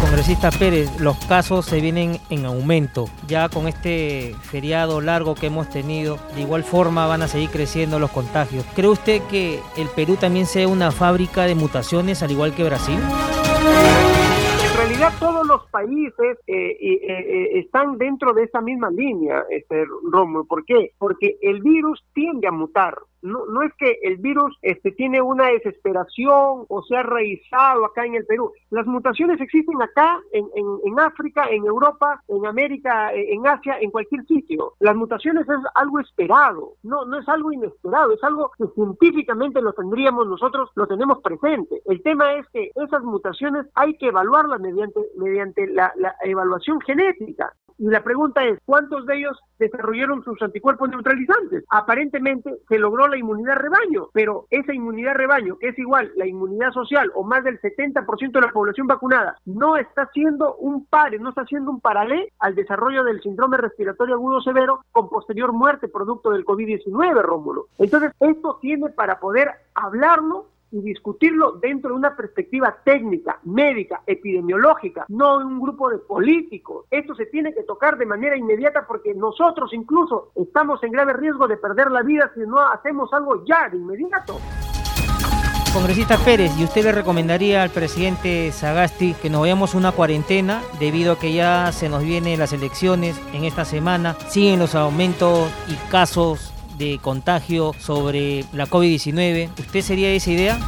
Congresista 0.00 0.50
Pérez, 0.50 1.00
los 1.00 1.16
casos 1.26 1.66
se 1.66 1.80
vienen 1.80 2.18
en 2.30 2.44
aumento. 2.44 3.06
Ya 3.26 3.48
con 3.48 3.66
este 3.66 4.34
feriado 4.42 5.00
largo 5.00 5.34
que 5.34 5.46
hemos 5.46 5.68
tenido, 5.70 6.18
de 6.34 6.42
igual 6.42 6.64
forma 6.64 7.06
van 7.06 7.22
a 7.22 7.28
seguir 7.28 7.50
creciendo 7.50 7.98
los 7.98 8.10
contagios. 8.10 8.64
¿Cree 8.74 8.88
usted 8.88 9.22
que 9.30 9.60
el 9.76 9.88
Perú 9.88 10.16
también 10.16 10.46
sea 10.46 10.68
una 10.68 10.90
fábrica 10.90 11.44
de 11.44 11.54
mutaciones 11.54 12.22
al 12.22 12.30
igual 12.30 12.54
que 12.54 12.64
Brasil? 12.64 12.98
En 14.70 14.76
realidad 14.76 15.12
todos 15.18 15.46
los 15.46 15.66
países 15.70 16.38
eh, 16.46 16.76
eh, 16.80 16.98
eh, 17.02 17.58
están 17.58 17.96
dentro 17.98 18.34
de 18.34 18.44
esa 18.44 18.60
misma 18.60 18.90
línea, 18.90 19.44
este, 19.50 19.84
Romo. 20.10 20.44
¿Por 20.44 20.64
qué? 20.64 20.92
Porque 20.98 21.38
el 21.40 21.62
virus 21.62 22.04
tiende 22.12 22.46
a 22.46 22.52
mutar 22.52 22.96
no, 23.26 23.46
no 23.46 23.62
es 23.62 23.72
que 23.74 23.98
el 24.02 24.16
virus 24.18 24.56
este, 24.62 24.92
tiene 24.92 25.20
una 25.20 25.46
desesperación 25.48 26.64
o 26.68 26.82
se 26.88 26.96
ha 26.96 27.02
raizado 27.02 27.84
acá 27.84 28.06
en 28.06 28.14
el 28.14 28.24
Perú. 28.24 28.52
Las 28.70 28.86
mutaciones 28.86 29.40
existen 29.40 29.80
acá, 29.82 30.20
en, 30.32 30.46
en, 30.54 31.00
África, 31.00 31.48
en 31.50 31.64
Europa, 31.64 32.22
en 32.28 32.46
América, 32.46 33.12
eh, 33.12 33.34
en 33.34 33.46
Asia, 33.46 33.78
en 33.80 33.90
cualquier 33.90 34.24
sitio. 34.26 34.74
Las 34.80 34.96
mutaciones 34.96 35.48
es 35.48 35.58
algo 35.74 36.00
esperado, 36.00 36.74
no, 36.82 37.04
no 37.04 37.18
es 37.18 37.28
algo 37.28 37.52
inesperado, 37.52 38.12
es 38.12 38.22
algo 38.22 38.52
que 38.56 38.66
científicamente 38.74 39.60
lo 39.60 39.72
tendríamos 39.72 40.26
nosotros, 40.26 40.70
lo 40.74 40.86
tenemos 40.86 41.20
presente. 41.20 41.82
El 41.86 42.02
tema 42.02 42.34
es 42.34 42.46
que 42.48 42.70
esas 42.74 43.02
mutaciones 43.02 43.66
hay 43.74 43.96
que 43.98 44.08
evaluarlas 44.08 44.60
mediante, 44.60 45.00
mediante 45.16 45.66
la 45.66 45.92
evaluación 46.22 46.80
genética. 46.80 47.52
Y 47.78 47.88
la 47.88 48.02
pregunta 48.02 48.44
es, 48.44 48.58
¿cuántos 48.64 49.06
de 49.06 49.18
ellos 49.18 49.38
desarrollaron 49.58 50.24
sus 50.24 50.40
anticuerpos 50.40 50.88
neutralizantes? 50.88 51.64
Aparentemente 51.70 52.50
se 52.68 52.78
logró 52.78 53.06
la 53.08 53.18
inmunidad 53.18 53.56
rebaño, 53.56 54.08
pero 54.12 54.46
esa 54.50 54.72
inmunidad 54.72 55.14
rebaño, 55.14 55.56
es 55.60 55.78
igual 55.78 56.10
la 56.16 56.26
inmunidad 56.26 56.72
social 56.72 57.10
o 57.14 57.22
más 57.24 57.44
del 57.44 57.60
70% 57.60 58.32
de 58.32 58.40
la 58.40 58.52
población 58.52 58.86
vacunada, 58.86 59.36
no 59.44 59.76
está 59.76 60.02
haciendo 60.02 60.56
un 60.56 60.86
par, 60.86 61.18
no 61.20 61.28
está 61.30 61.42
haciendo 61.42 61.70
un 61.70 61.80
paralelo 61.80 62.26
al 62.38 62.54
desarrollo 62.54 63.04
del 63.04 63.20
síndrome 63.20 63.56
respiratorio 63.58 64.14
agudo 64.14 64.40
severo 64.40 64.80
con 64.92 65.08
posterior 65.08 65.52
muerte 65.52 65.88
producto 65.88 66.30
del 66.30 66.44
COVID-19, 66.44 67.22
Rómulo. 67.22 67.66
Entonces, 67.78 68.12
esto 68.20 68.58
tiene 68.60 68.88
para 68.90 69.18
poder 69.18 69.50
hablarlo 69.74 70.46
y 70.76 70.82
discutirlo 70.82 71.52
dentro 71.52 71.90
de 71.90 71.96
una 71.96 72.16
perspectiva 72.16 72.76
técnica, 72.84 73.38
médica, 73.44 74.02
epidemiológica, 74.06 75.06
no 75.08 75.40
en 75.40 75.46
un 75.46 75.60
grupo 75.60 75.88
de 75.90 75.98
políticos. 75.98 76.86
Esto 76.90 77.14
se 77.14 77.26
tiene 77.26 77.54
que 77.54 77.62
tocar 77.62 77.96
de 77.98 78.06
manera 78.06 78.36
inmediata 78.36 78.86
porque 78.86 79.14
nosotros 79.14 79.72
incluso 79.72 80.32
estamos 80.34 80.82
en 80.82 80.92
grave 80.92 81.14
riesgo 81.14 81.48
de 81.48 81.56
perder 81.56 81.90
la 81.90 82.02
vida 82.02 82.30
si 82.34 82.40
no 82.40 82.60
hacemos 82.60 83.12
algo 83.12 83.44
ya 83.44 83.68
de 83.68 83.78
inmediato. 83.78 84.38
Congresista 85.72 86.16
Pérez, 86.16 86.52
¿y 86.58 86.64
usted 86.64 86.84
le 86.84 86.92
recomendaría 86.92 87.62
al 87.62 87.68
presidente 87.68 88.50
Sagasti 88.50 89.12
que 89.20 89.28
nos 89.28 89.42
vayamos 89.42 89.74
una 89.74 89.92
cuarentena 89.92 90.62
debido 90.80 91.12
a 91.12 91.18
que 91.18 91.34
ya 91.34 91.70
se 91.70 91.90
nos 91.90 92.02
vienen 92.02 92.38
las 92.38 92.54
elecciones 92.54 93.20
en 93.34 93.44
esta 93.44 93.66
semana? 93.66 94.16
Siguen 94.28 94.58
los 94.58 94.74
aumentos 94.74 95.50
y 95.68 95.74
casos 95.90 96.55
de 96.78 96.98
contagio 97.02 97.72
sobre 97.78 98.44
la 98.52 98.66
COVID-19. 98.66 99.50
¿Usted 99.58 99.80
sería 99.80 100.10
esa 100.10 100.30
idea? 100.30 100.58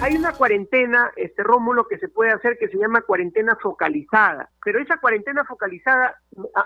Hay 0.00 0.16
una 0.16 0.32
cuarentena, 0.32 1.10
este 1.16 1.42
Rómulo, 1.42 1.88
que 1.88 1.98
se 1.98 2.08
puede 2.08 2.30
hacer 2.30 2.56
que 2.58 2.68
se 2.68 2.78
llama 2.78 3.02
cuarentena 3.02 3.56
focalizada, 3.60 4.48
pero 4.68 4.80
esa 4.80 4.98
cuarentena 4.98 5.46
focalizada 5.46 6.14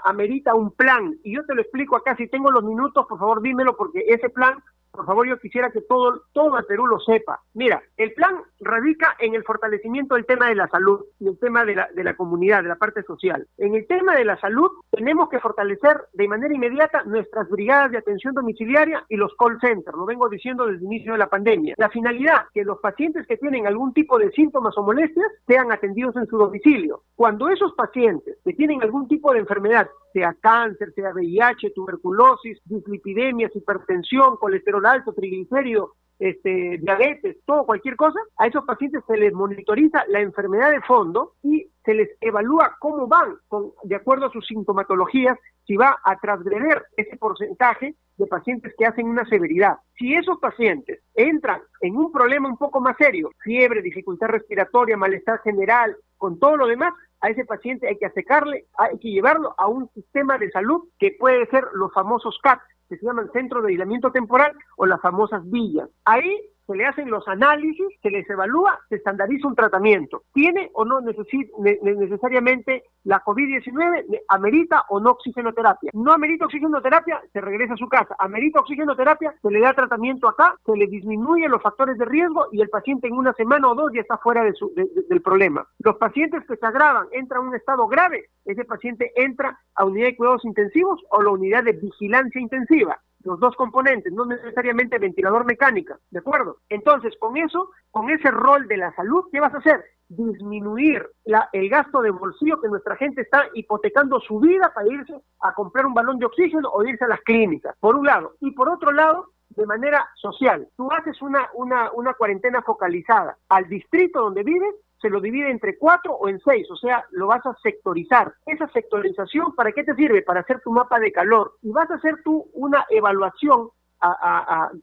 amerita 0.03 0.57
un 0.57 0.73
plan 0.73 1.15
y 1.23 1.37
yo 1.37 1.47
te 1.47 1.55
lo 1.55 1.63
explico 1.63 1.95
acá, 1.95 2.17
si 2.17 2.27
tengo 2.27 2.51
los 2.51 2.65
minutos, 2.65 3.07
por 3.09 3.17
favor 3.17 3.41
dímelo 3.41 3.77
porque 3.77 4.01
ese 4.09 4.29
plan 4.29 4.61
por 4.93 5.07
favor, 5.07 5.27
yo 5.27 5.39
quisiera 5.39 5.71
que 5.71 5.81
todo, 5.81 6.25
todo 6.33 6.59
el 6.59 6.67
Perú 6.67 6.87
lo 6.87 7.01
sepa. 7.01 7.41
Mira, 7.55 7.83
el 7.97 8.13
plan 8.13 8.43
radica 8.61 9.17
en 9.19 9.35
el 9.35 9.43
fortalecimiento 9.43 10.15
del 10.15 10.27
tema 10.27 10.49
de 10.49 10.55
la 10.55 10.69
salud 10.69 11.01
y 11.19 11.29
el 11.29 11.39
tema 11.39 11.65
de 11.65 11.77
la, 11.77 11.89
de 11.95 12.05
la 12.05 12.15
comunidad, 12.15 12.63
de 12.63 12.69
la 12.69 12.77
parte 12.77 13.03
social. 13.03 13.47
En 13.57 13.75
el 13.75 13.87
tema 13.87 14.15
de 14.15 14.27
la 14.27 14.39
salud, 14.39 14.71
tenemos 14.91 15.31
que 15.31 15.41
fortalecer 15.41 15.97
de 16.13 16.29
manera 16.29 16.55
inmediata 16.55 17.05
nuestras 17.05 17.49
brigadas 17.49 17.91
de 17.91 17.99
atención 17.99 18.35
domiciliaria 18.35 19.03
y 19.09 19.17
los 19.17 19.35
call 19.37 19.59
centers, 19.61 19.97
lo 19.97 20.05
vengo 20.05 20.29
diciendo 20.29 20.67
desde 20.67 20.81
el 20.81 20.93
inicio 20.93 21.13
de 21.13 21.19
la 21.19 21.31
pandemia. 21.31 21.75
La 21.79 21.89
finalidad, 21.89 22.45
que 22.53 22.63
los 22.63 22.79
pacientes 22.79 23.27
que 23.27 23.39
tienen 23.39 23.67
algún 23.67 23.95
tipo 23.95 24.19
de 24.19 24.31
síntomas 24.33 24.77
o 24.77 24.83
molestias 24.83 25.27
sean 25.47 25.73
atendidos 25.73 26.17
en 26.17 26.27
su 26.27 26.37
domicilio. 26.37 27.03
Cuando 27.15 27.49
esos 27.49 27.73
pacientes 27.73 27.92
que 27.93 28.53
tienen 28.55 28.83
algún 28.83 29.07
tipo 29.09 29.33
de 29.33 29.41
enfermedad 29.41 29.89
sea 30.13 30.35
cáncer, 30.41 30.93
sea 30.95 31.13
VIH, 31.13 31.71
tuberculosis, 31.75 32.59
dislipidemias, 32.65 33.55
hipertensión, 33.55 34.37
colesterol 34.37 34.85
alto, 34.85 35.13
triglicérido, 35.13 35.95
este, 36.19 36.79
diabetes, 36.81 37.39
todo, 37.45 37.67
cualquier 37.67 37.97
cosa, 37.97 38.21
a 38.37 38.47
esos 38.47 38.65
pacientes 38.65 39.03
se 39.07 39.17
les 39.17 39.33
monitoriza 39.33 40.05
la 40.09 40.21
enfermedad 40.21 40.71
de 40.71 40.81
fondo 40.83 41.33
y 41.43 41.67
se 41.85 41.95
les 41.95 42.11
evalúa 42.21 42.77
cómo 42.79 43.09
van 43.09 43.37
con, 43.49 43.73
de 43.83 43.97
acuerdo 43.97 44.27
a 44.27 44.33
sus 44.33 44.47
sintomatologías, 44.47 45.37
si 45.67 45.77
va 45.77 45.99
a 46.05 46.17
transgreder 46.21 46.85
ese 46.97 47.17
porcentaje 47.17 47.97
de 48.17 48.27
pacientes 48.27 48.73
que 48.79 48.87
hacen 48.87 49.07
una 49.07 49.25
severidad. 49.25 49.79
Si 49.97 50.15
esos 50.15 50.39
pacientes 50.39 51.01
entran 51.15 51.61
en 51.81 51.97
un 51.97 52.13
problema 52.13 52.49
un 52.49 52.59
poco 52.59 52.81
más 52.81 52.97
serio, 52.97 53.31
fiebre, 53.43 53.83
dificultad 53.83 54.29
respiratoria, 54.29 54.97
malestar 54.97 55.41
general, 55.43 55.97
con 56.23 56.39
todo 56.39 56.57
lo 56.57 56.69
demás, 56.69 56.95
a 57.21 57.31
ese 57.31 57.45
paciente 57.45 57.89
hay 57.89 57.99
que 57.99 58.07
acercarle, 58.07 58.67
hay 58.79 58.97
que 59.01 59.11
llevarlo 59.11 59.57
a 59.59 59.67
un 59.67 59.91
sistema 59.93 60.39
de 60.39 60.53
salud 60.53 60.85
que 61.01 61.17
puede 61.19 61.47
ser 61.47 61.65
los 61.75 61.93
famosos 61.93 62.39
CAT, 62.41 62.61
que 62.89 62.97
se 62.97 63.05
llaman 63.05 63.29
Centro 63.33 63.61
de 63.61 63.71
Aislamiento 63.71 64.13
Temporal 64.13 64.53
o 64.77 64.87
las 64.87 65.01
famosas 65.01 65.43
villas. 65.51 65.89
Ahí 66.05 66.33
se 66.67 66.77
le 66.77 66.87
hacen 66.87 67.11
los 67.11 67.27
análisis, 67.29 67.87
se 68.01 68.11
les 68.11 68.29
evalúa, 68.29 68.79
se 68.89 68.97
estandariza 68.97 69.49
un 69.49 69.55
tratamiento. 69.55 70.23
¿Tiene 70.33 70.71
o 70.75 70.85
no 70.85 71.01
necesariamente 71.01 72.85
la 73.05 73.23
COVID-19? 73.23 74.23
¿Amerita 74.29 74.85
o 74.89 75.01
no 75.01 75.11
oxigenoterapia? 75.11 75.91
No 75.95 76.13
amerita 76.13 76.47
oxigenoterapia, 76.47 77.21
se 77.33 77.41
regresa 77.41 77.75
a 77.75 77.77
su 77.77 77.89
casa. 77.89 78.15
¿Amerita 78.19 78.61
oxigenoterapia? 78.61 79.35
Se 79.43 79.51
le 79.51 79.61
da 79.61 79.75
tratamiento 79.75 80.29
acá, 80.29 80.55
se 80.65 80.77
le 80.77 80.87
disminuye 80.87 81.49
los 81.49 81.63
factores 81.63 81.99
de 81.99 82.05
riesgo 82.05 82.47
y 82.53 82.61
el 82.61 82.69
paciente 82.69 83.09
en 83.09 83.15
una 83.15 83.33
semana 83.35 83.69
o 83.69 83.75
dos 83.75 83.93
ya 83.93 84.01
está 84.01 84.19
fuera 84.19 84.45
del 84.45 85.23
problema. 85.23 85.67
Los 85.81 85.97
pacientes 85.97 86.45
que 86.47 86.57
se 86.57 86.67
agravan, 86.67 87.07
entran 87.13 87.43
a 87.43 87.49
un 87.49 87.55
estado 87.55 87.87
grave, 87.89 88.27
ese 88.45 88.65
paciente 88.65 89.13
entra 89.17 89.59
a 89.75 89.85
unidad 89.85 90.07
de 90.07 90.17
cuidados 90.17 90.45
intensivos 90.45 91.01
o 91.11 91.23
la 91.23 91.31
unidad 91.31 91.65
de 91.65 91.73
vigilancia 91.73 92.41
intensiva 92.41 93.01
los 93.25 93.39
dos 93.41 93.55
componentes, 93.57 94.13
no 94.13 94.25
necesariamente 94.27 94.99
ventilador 94.99 95.45
mecánica, 95.45 95.99
¿de 96.11 96.19
acuerdo? 96.19 96.59
Entonces, 96.69 97.15
con 97.19 97.37
eso, 97.37 97.71
con 97.91 98.11
ese 98.11 98.31
rol 98.31 98.67
de 98.69 98.77
la 98.77 98.95
salud, 98.95 99.25
¿qué 99.31 99.41
vas 99.41 99.55
a 99.55 99.59
hacer? 99.59 99.85
Disminuir 100.09 101.07
la, 101.25 101.49
el 101.53 101.69
gasto 101.69 102.03
de 102.03 102.11
bolsillo 102.11 102.61
que 102.61 102.69
nuestra 102.69 102.97
gente 102.97 103.23
está 103.23 103.47
hipotecando 103.55 104.21
su 104.21 104.41
vida 104.41 104.73
para 104.75 104.93
irse 104.93 105.15
a 105.41 105.55
comprar 105.55 105.87
un 105.87 105.95
balón 105.95 106.19
de 106.19 106.27
oxígeno 106.27 106.69
o 106.71 106.85
irse 106.85 107.05
a 107.05 107.09
las 107.09 107.21
clínicas, 107.21 107.77
por 107.81 107.97
un 107.97 108.07
lado. 108.07 108.35
Y 108.41 108.51
por 108.53 108.69
otro 108.69 108.93
lado, 108.93 109.29
de 109.51 109.67
manera 109.67 110.09
social. 110.17 110.69
Tú 110.77 110.91
haces 110.93 111.21
una, 111.23 111.49
una, 111.55 111.91
una 111.93 112.15
cuarentena 112.15 112.63
focalizada 112.63 113.37
al 113.49 113.69
distrito 113.69 114.21
donde 114.21 114.43
vives 114.43 114.75
se 115.03 115.11
lo 115.11 115.21
divide 115.21 115.51
entre 115.51 115.77
cuatro 115.77 116.15
o 116.15 116.29
en 116.29 116.41
seis, 116.41 116.71
o 116.71 116.77
sea, 116.77 117.05
lo 117.11 117.27
vas 117.27 117.45
a 117.45 117.55
sectorizar. 117.63 118.33
Esa 118.47 118.69
sectorización, 118.69 119.55
¿para 119.55 119.73
qué 119.73 119.83
te 119.83 119.95
sirve? 119.95 120.23
Para 120.23 120.41
hacer 120.41 120.61
tu 120.61 120.71
mapa 120.71 121.01
de 121.01 121.13
calor. 121.13 121.57
Y 121.61 121.71
vas 121.71 121.91
a 121.91 121.97
hacer 121.97 122.23
tú 122.25 122.47
una 122.55 122.87
evaluación 122.89 123.69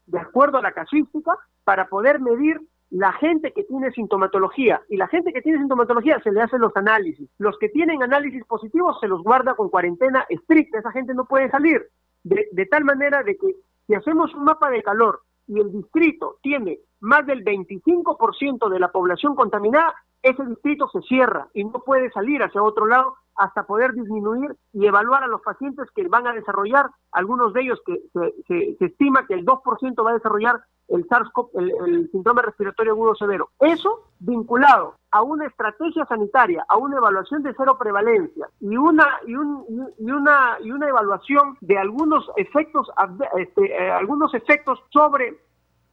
de 0.05 0.19
acuerdo 0.19 0.57
a 0.57 0.61
la 0.61 0.71
casuística 0.71 1.37
para 1.63 1.87
poder 1.87 2.19
medir 2.19 2.59
la 2.89 3.11
gente 3.13 3.51
que 3.51 3.63
tiene 3.63 3.91
sintomatología 3.91 4.81
y 4.89 4.97
la 4.97 5.07
gente 5.07 5.31
que 5.31 5.41
tiene 5.41 5.59
sintomatología 5.59 6.19
se 6.21 6.31
le 6.31 6.41
hacen 6.41 6.61
los 6.61 6.75
análisis. 6.75 7.29
Los 7.37 7.57
que 7.57 7.69
tienen 7.69 8.01
análisis 8.01 8.43
positivos 8.45 8.97
se 8.99 9.07
los 9.07 9.21
guarda 9.23 9.55
con 9.55 9.69
cuarentena 9.69 10.25
estricta, 10.29 10.79
esa 10.79 10.91
gente 10.91 11.13
no 11.13 11.25
puede 11.25 11.49
salir. 11.49 11.87
De, 12.23 12.47
de 12.51 12.65
tal 12.65 12.83
manera 12.83 13.23
de 13.23 13.37
que 13.37 13.55
si 13.87 13.93
hacemos 13.93 14.33
un 14.33 14.43
mapa 14.43 14.69
de 14.69 14.83
calor 14.83 15.21
y 15.47 15.59
el 15.59 15.71
distrito 15.71 16.37
tiene 16.41 16.79
más 16.99 17.25
del 17.25 17.43
25% 17.43 18.69
de 18.69 18.79
la 18.79 18.91
población 18.91 19.35
contaminada, 19.35 19.93
ese 20.21 20.45
distrito 20.45 20.89
se 20.89 21.01
cierra 21.01 21.47
y 21.53 21.63
no 21.63 21.79
puede 21.83 22.11
salir 22.11 22.43
hacia 22.43 22.61
otro 22.61 22.85
lado 22.85 23.15
hasta 23.39 23.63
poder 23.63 23.93
disminuir 23.93 24.53
y 24.73 24.85
evaluar 24.85 25.23
a 25.23 25.27
los 25.27 25.41
pacientes 25.41 25.87
que 25.95 26.07
van 26.07 26.27
a 26.27 26.33
desarrollar, 26.33 26.89
algunos 27.13 27.53
de 27.53 27.61
ellos 27.61 27.79
que 27.85 28.01
se, 28.47 28.85
estima 28.85 29.25
que 29.25 29.33
el 29.33 29.45
2% 29.45 30.05
va 30.05 30.11
a 30.11 30.15
desarrollar 30.15 30.61
el 30.89 31.07
SARS-CoV, 31.07 31.49
el, 31.53 32.09
síndrome 32.11 32.41
respiratorio 32.41 32.93
agudo 32.93 33.15
severo. 33.15 33.49
Eso 33.59 34.09
vinculado 34.19 34.95
a 35.11 35.21
una 35.21 35.45
estrategia 35.45 36.05
sanitaria, 36.05 36.65
a 36.67 36.77
una 36.77 36.97
evaluación 36.97 37.43
de 37.43 37.53
cero 37.55 37.77
prevalencia 37.79 38.49
y 38.59 38.75
una 38.75 39.07
y, 39.25 39.31
y 39.31 40.11
una 40.11 40.57
y 40.61 40.71
una 40.71 40.89
evaluación 40.89 41.57
de 41.61 41.77
algunos 41.77 42.29
efectos 42.35 42.91
este, 43.37 43.65
eh, 43.71 43.91
algunos 43.91 44.33
efectos 44.33 44.83
sobre 44.89 45.39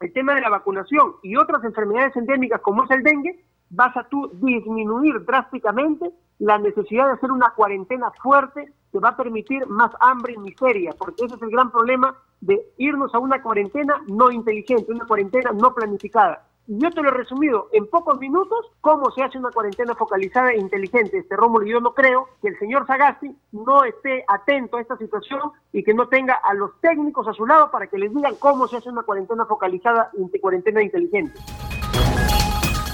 el 0.01 0.13
tema 0.13 0.35
de 0.35 0.41
la 0.41 0.51
vacunación 0.51 1.15
y 1.23 1.37
otras 1.37 1.63
enfermedades 1.65 2.17
endémicas 2.17 2.61
como 2.61 2.85
es 2.85 2.91
el 2.91 3.03
dengue, 3.03 3.45
vas 3.71 3.97
a 3.97 4.05
tú 4.05 4.31
disminuir 4.35 5.25
drásticamente 5.25 6.13
la 6.39 6.59
necesidad 6.59 7.07
de 7.07 7.13
hacer 7.13 7.33
una 7.33 7.51
cuarentena 7.51 8.11
fuerte 8.23 8.73
que 8.93 8.99
va 8.99 9.11
a 9.11 9.17
permitir 9.17 9.67
más 9.67 9.91
hambre 10.01 10.35
y 10.35 10.39
miseria, 10.39 10.95
porque 10.99 11.25
ese 11.25 11.35
es 11.37 11.43
el 11.43 11.51
gran 11.51 11.71
problema 11.71 12.17
de 12.41 12.73
irnos 12.79 13.15
a 13.15 13.19
una 13.19 13.43
cuarentena 13.43 14.03
no 14.07 14.31
inteligente, 14.31 14.93
una 14.93 15.07
cuarentena 15.07 15.53
no 15.53 15.75
planificada. 15.75 16.45
Y 16.69 16.79
yo 16.79 16.91
te 16.91 17.01
lo 17.01 17.11
he 17.11 17.13
resumido 17.13 17.69
en 17.73 17.87
pocos 17.87 18.19
minutos 18.19 18.73
cómo 18.81 19.11
se 19.13 19.23
hace 19.23 19.39
una 19.39 19.53
cuarentena 19.53 19.95
focalizada 19.95 20.51
e 20.51 20.59
inteligente. 20.59 21.19
Este 21.19 21.37
Rómulo, 21.37 21.65
yo 21.65 21.81
no 21.81 21.95
creo 21.95 22.29
que 22.43 22.49
el 22.49 22.59
señor 22.59 22.87
Sagasti 22.87 23.37
no 23.53 23.85
esté 23.85 24.25
atento 24.27 24.77
a 24.77 24.81
esta 24.81 24.97
situación 24.97 25.53
y 25.73 25.85
que 25.85 25.95
no 25.95 26.09
tenga 26.09 26.35
a 26.35 26.55
los 26.55 26.73
técnicos 26.81 27.29
a 27.29 27.35
su 27.35 27.47
lado 27.47 27.71
para 27.71 27.87
que 27.87 27.99
les 27.99 28.13
digan 28.13 28.35
cómo 28.41 28.67
se 28.67 28.79
hace 28.79 28.89
una 28.89 29.05
cuarentena 29.05 29.47
focalizada 29.47 30.11
cuarentena 30.41 30.83
inteligente. 30.83 31.39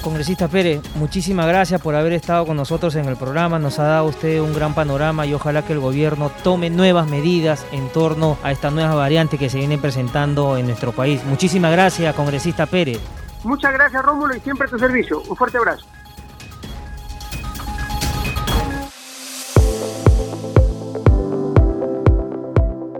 Congresista 0.03 0.49
Pérez, 0.49 0.83
muchísimas 0.97 1.47
gracias 1.47 1.81
por 1.81 1.95
haber 1.95 2.13
estado 2.13 2.45
con 2.45 2.57
nosotros 2.57 2.97
en 2.97 3.07
el 3.07 3.17
programa. 3.17 3.61
Nos 3.61 3.79
ha 3.79 3.85
dado 3.85 4.07
usted 4.07 4.41
un 4.41 4.53
gran 4.53 4.75
panorama 4.75 5.27
y 5.27 5.33
ojalá 5.33 5.63
que 5.63 5.73
el 5.73 5.79
gobierno 5.79 6.31
tome 6.43 6.71
nuevas 6.71 7.09
medidas 7.09 7.65
en 7.71 7.89
torno 7.89 8.37
a 8.43 8.51
esta 8.51 8.71
nueva 8.71 8.95
variante 8.97 9.39
que 9.39 9.49
se 9.49 9.59
viene 9.59 9.79
presentando 9.79 10.57
en 10.57 10.67
nuestro 10.67 10.93
país. 10.93 11.25
Muchísimas 11.25 11.71
gracias, 11.73 12.15
congresista 12.17 12.67
Pérez. 12.67 13.01
Muchas 13.45 13.73
gracias, 13.73 14.05
Rómulo, 14.05 14.37
y 14.37 14.41
siempre 14.41 14.67
a 14.67 14.71
tu 14.71 14.79
servicio. 14.79 15.23
Un 15.29 15.37
fuerte 15.37 15.59
abrazo. 15.59 15.87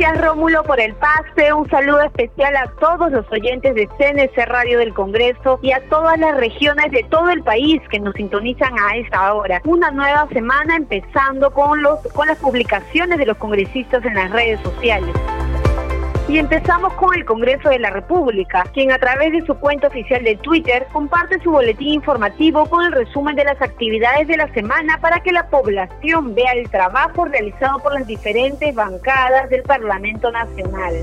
Gracias 0.00 0.24
Rómulo 0.24 0.62
por 0.62 0.80
el 0.80 0.94
pase, 0.94 1.52
un 1.52 1.68
saludo 1.68 2.00
especial 2.00 2.56
a 2.56 2.70
todos 2.80 3.12
los 3.12 3.30
oyentes 3.30 3.74
de 3.74 3.86
CNC 3.86 4.46
Radio 4.46 4.78
del 4.78 4.94
Congreso 4.94 5.58
y 5.60 5.72
a 5.72 5.80
todas 5.90 6.18
las 6.18 6.38
regiones 6.38 6.90
de 6.90 7.04
todo 7.10 7.28
el 7.28 7.42
país 7.42 7.82
que 7.90 8.00
nos 8.00 8.14
sintonizan 8.14 8.72
a 8.78 8.96
esta 8.96 9.34
hora. 9.34 9.60
Una 9.66 9.90
nueva 9.90 10.26
semana 10.32 10.76
empezando 10.76 11.52
con, 11.52 11.82
los, 11.82 11.98
con 12.14 12.28
las 12.28 12.38
publicaciones 12.38 13.18
de 13.18 13.26
los 13.26 13.36
congresistas 13.36 14.02
en 14.06 14.14
las 14.14 14.30
redes 14.30 14.58
sociales. 14.60 15.14
Y 16.30 16.38
empezamos 16.38 16.92
con 16.92 17.12
el 17.12 17.24
Congreso 17.24 17.70
de 17.70 17.80
la 17.80 17.90
República, 17.90 18.62
quien 18.72 18.92
a 18.92 19.00
través 19.00 19.32
de 19.32 19.44
su 19.44 19.56
cuenta 19.56 19.88
oficial 19.88 20.22
de 20.22 20.36
Twitter 20.36 20.86
comparte 20.92 21.40
su 21.40 21.50
boletín 21.50 21.94
informativo 21.94 22.66
con 22.66 22.86
el 22.86 22.92
resumen 22.92 23.34
de 23.34 23.42
las 23.42 23.60
actividades 23.60 24.28
de 24.28 24.36
la 24.36 24.46
semana 24.54 24.98
para 25.00 25.24
que 25.24 25.32
la 25.32 25.48
población 25.48 26.32
vea 26.36 26.52
el 26.52 26.70
trabajo 26.70 27.24
realizado 27.24 27.80
por 27.80 27.94
las 27.94 28.06
diferentes 28.06 28.72
bancadas 28.72 29.50
del 29.50 29.64
Parlamento 29.64 30.30
Nacional. 30.30 30.94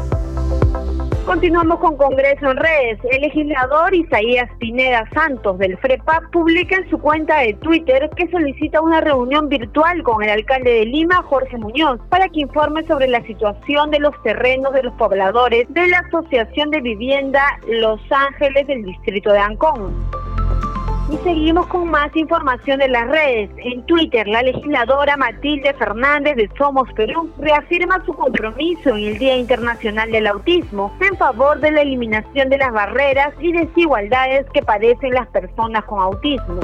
Continuamos 1.27 1.79
con 1.81 1.97
Congreso 1.97 2.51
en 2.51 2.55
redes. 2.55 2.99
El 3.11 3.19
legislador 3.19 3.93
Isaías 3.93 4.49
Pineda 4.59 5.03
Santos 5.13 5.57
del 5.57 5.77
FREPA 5.77 6.21
publica 6.31 6.77
en 6.77 6.89
su 6.89 6.97
cuenta 6.99 7.39
de 7.39 7.53
Twitter 7.55 8.09
que 8.15 8.31
solicita 8.31 8.79
una 8.79 9.01
reunión 9.01 9.49
virtual 9.49 10.03
con 10.03 10.23
el 10.23 10.29
alcalde 10.29 10.71
de 10.71 10.85
Lima, 10.85 11.21
Jorge 11.23 11.57
Muñoz, 11.57 11.99
para 12.07 12.29
que 12.29 12.39
informe 12.39 12.87
sobre 12.87 13.09
la 13.09 13.21
situación 13.23 13.91
de 13.91 13.99
los 13.99 14.13
terrenos 14.23 14.71
de 14.71 14.83
los 14.83 14.93
pobladores 14.93 15.67
de 15.73 15.87
la 15.87 15.99
Asociación 15.99 16.71
de 16.71 16.79
Vivienda 16.79 17.43
Los 17.67 17.99
Ángeles 18.09 18.65
del 18.65 18.83
distrito 18.83 19.33
de 19.33 19.39
Ancón. 19.39 20.36
Y 21.09 21.17
seguimos 21.19 21.67
con 21.67 21.89
más 21.89 22.13
información 22.15 22.79
de 22.79 22.89
las 22.89 23.07
redes. 23.07 23.49
En 23.57 23.85
Twitter, 23.85 24.27
la 24.27 24.41
legisladora 24.41 25.15
Matilde 25.15 25.73
Fernández 25.75 26.35
de 26.35 26.49
Somos 26.57 26.91
Perú 26.93 27.29
reafirma 27.37 28.03
su 28.05 28.13
compromiso 28.13 28.89
en 28.89 29.03
el 29.05 29.17
Día 29.17 29.37
Internacional 29.37 30.11
del 30.11 30.27
Autismo 30.27 30.91
en 30.99 31.17
favor 31.17 31.61
de 31.61 31.71
la 31.71 31.81
eliminación 31.81 32.49
de 32.49 32.57
las 32.57 32.73
barreras 32.73 33.33
y 33.39 33.53
desigualdades 33.53 34.45
que 34.53 34.61
padecen 34.61 35.13
las 35.13 35.27
personas 35.27 35.85
con 35.85 36.01
autismo. 36.01 36.59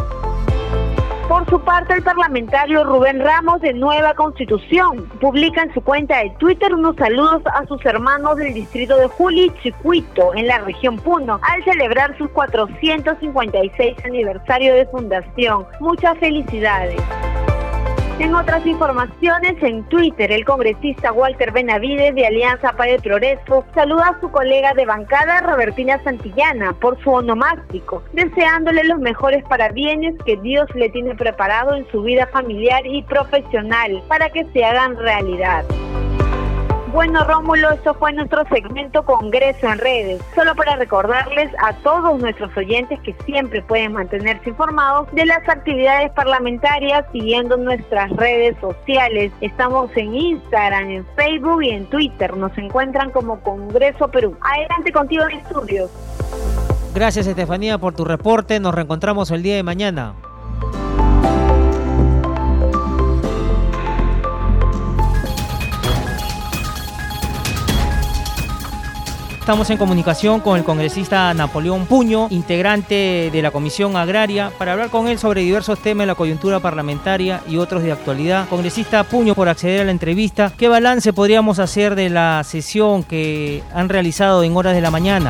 Por 1.27 1.49
su 1.49 1.59
parte, 1.61 1.93
el 1.93 2.03
parlamentario 2.03 2.83
Rubén 2.83 3.21
Ramos 3.21 3.61
de 3.61 3.73
Nueva 3.73 4.13
Constitución 4.13 5.07
publica 5.21 5.63
en 5.63 5.73
su 5.73 5.81
cuenta 5.81 6.19
de 6.19 6.31
Twitter 6.31 6.73
unos 6.73 6.97
saludos 6.97 7.41
a 7.45 7.65
sus 7.65 7.83
hermanos 7.85 8.35
del 8.37 8.53
distrito 8.53 8.97
de 8.97 9.07
Juli 9.07 9.51
Chicuito, 9.61 10.35
en 10.35 10.47
la 10.47 10.59
región 10.59 10.97
Puno, 10.97 11.39
al 11.41 11.63
celebrar 11.63 12.17
su 12.17 12.27
456 12.27 13.95
aniversario 14.05 14.75
de 14.75 14.85
fundación. 14.87 15.65
Muchas 15.79 16.17
felicidades. 16.17 17.01
En 18.19 18.35
otras 18.35 18.63
informaciones, 18.67 19.55
en 19.63 19.83
Twitter, 19.85 20.31
el 20.31 20.45
congresista 20.45 21.11
Walter 21.11 21.51
Benavides 21.51 22.13
de 22.13 22.27
Alianza 22.27 22.73
para 22.73 22.91
el 22.91 23.01
Progreso 23.01 23.65
saluda 23.73 24.09
a 24.09 24.19
su 24.21 24.29
colega 24.29 24.73
de 24.75 24.85
bancada 24.85 25.41
Robertina 25.41 25.99
Santillana 26.03 26.73
por 26.73 27.01
su 27.03 27.09
onomástico, 27.09 28.03
deseándole 28.13 28.83
los 28.83 28.99
mejores 28.99 29.43
parabienes 29.45 30.13
que 30.27 30.37
Dios 30.37 30.67
le 30.75 30.89
tiene 30.89 31.15
preparado 31.15 31.73
en 31.73 31.89
su 31.91 32.03
vida 32.03 32.27
familiar 32.27 32.85
y 32.85 33.01
profesional 33.01 34.03
para 34.07 34.29
que 34.29 34.45
se 34.53 34.63
hagan 34.63 34.95
realidad. 34.95 35.65
Bueno, 36.93 37.23
Rómulo, 37.23 37.71
esto 37.71 37.95
fue 37.95 38.13
nuestro 38.13 38.47
segmento 38.49 39.03
Congreso 39.03 39.67
en 39.67 39.79
redes. 39.79 40.21
Solo 40.35 40.53
para 40.53 40.75
recordarles 40.75 41.49
a 41.57 41.73
todos 41.77 42.21
nuestros 42.21 42.55
oyentes 42.55 42.99
que 42.99 43.15
siempre 43.25 43.63
pueden 43.63 43.93
mantenerse 43.93 44.51
informados 44.51 45.11
de 45.11 45.25
las 45.25 45.49
actividades 45.49 46.11
parlamentarias 46.11 47.03
siguiendo 47.11 47.57
nuestras 47.57 48.11
redes 48.11 48.55
sociales. 48.61 49.31
Estamos 49.41 49.89
en 49.95 50.13
Instagram, 50.13 50.91
en 50.91 51.05
Facebook 51.15 51.63
y 51.63 51.71
en 51.71 51.87
Twitter. 51.87 52.37
Nos 52.37 52.55
encuentran 52.59 53.09
como 53.09 53.39
Congreso 53.39 54.09
Perú. 54.09 54.37
Adelante 54.41 54.91
contigo 54.91 55.23
en 55.23 55.39
estudios. 55.39 55.89
Gracias, 56.93 57.25
Estefanía, 57.25 57.79
por 57.79 57.95
tu 57.95 58.05
reporte. 58.05 58.59
Nos 58.59 58.75
reencontramos 58.75 59.31
el 59.31 59.41
día 59.41 59.55
de 59.55 59.63
mañana. 59.63 60.13
Estamos 69.43 69.69
en 69.71 69.77
comunicación 69.77 70.39
con 70.39 70.57
el 70.57 70.63
congresista 70.63 71.33
Napoleón 71.33 71.85
Puño, 71.85 72.27
integrante 72.29 73.29
de 73.29 73.41
la 73.41 73.51
Comisión 73.51 73.97
Agraria, 73.97 74.51
para 74.57 74.71
hablar 74.71 74.89
con 74.89 75.09
él 75.09 75.17
sobre 75.17 75.41
diversos 75.41 75.79
temas 75.79 76.03
de 76.03 76.05
la 76.05 76.15
coyuntura 76.15 76.61
parlamentaria 76.61 77.41
y 77.45 77.57
otros 77.57 77.83
de 77.83 77.91
actualidad. 77.91 78.47
Congresista 78.47 79.03
Puño, 79.03 79.35
por 79.35 79.49
acceder 79.49 79.81
a 79.81 79.83
la 79.83 79.91
entrevista, 79.91 80.53
¿qué 80.57 80.69
balance 80.69 81.11
podríamos 81.11 81.59
hacer 81.59 81.95
de 81.95 82.09
la 82.09 82.41
sesión 82.45 83.03
que 83.03 83.61
han 83.73 83.89
realizado 83.89 84.43
en 84.43 84.55
horas 84.55 84.75
de 84.75 84.79
la 84.79 84.91
mañana? 84.91 85.29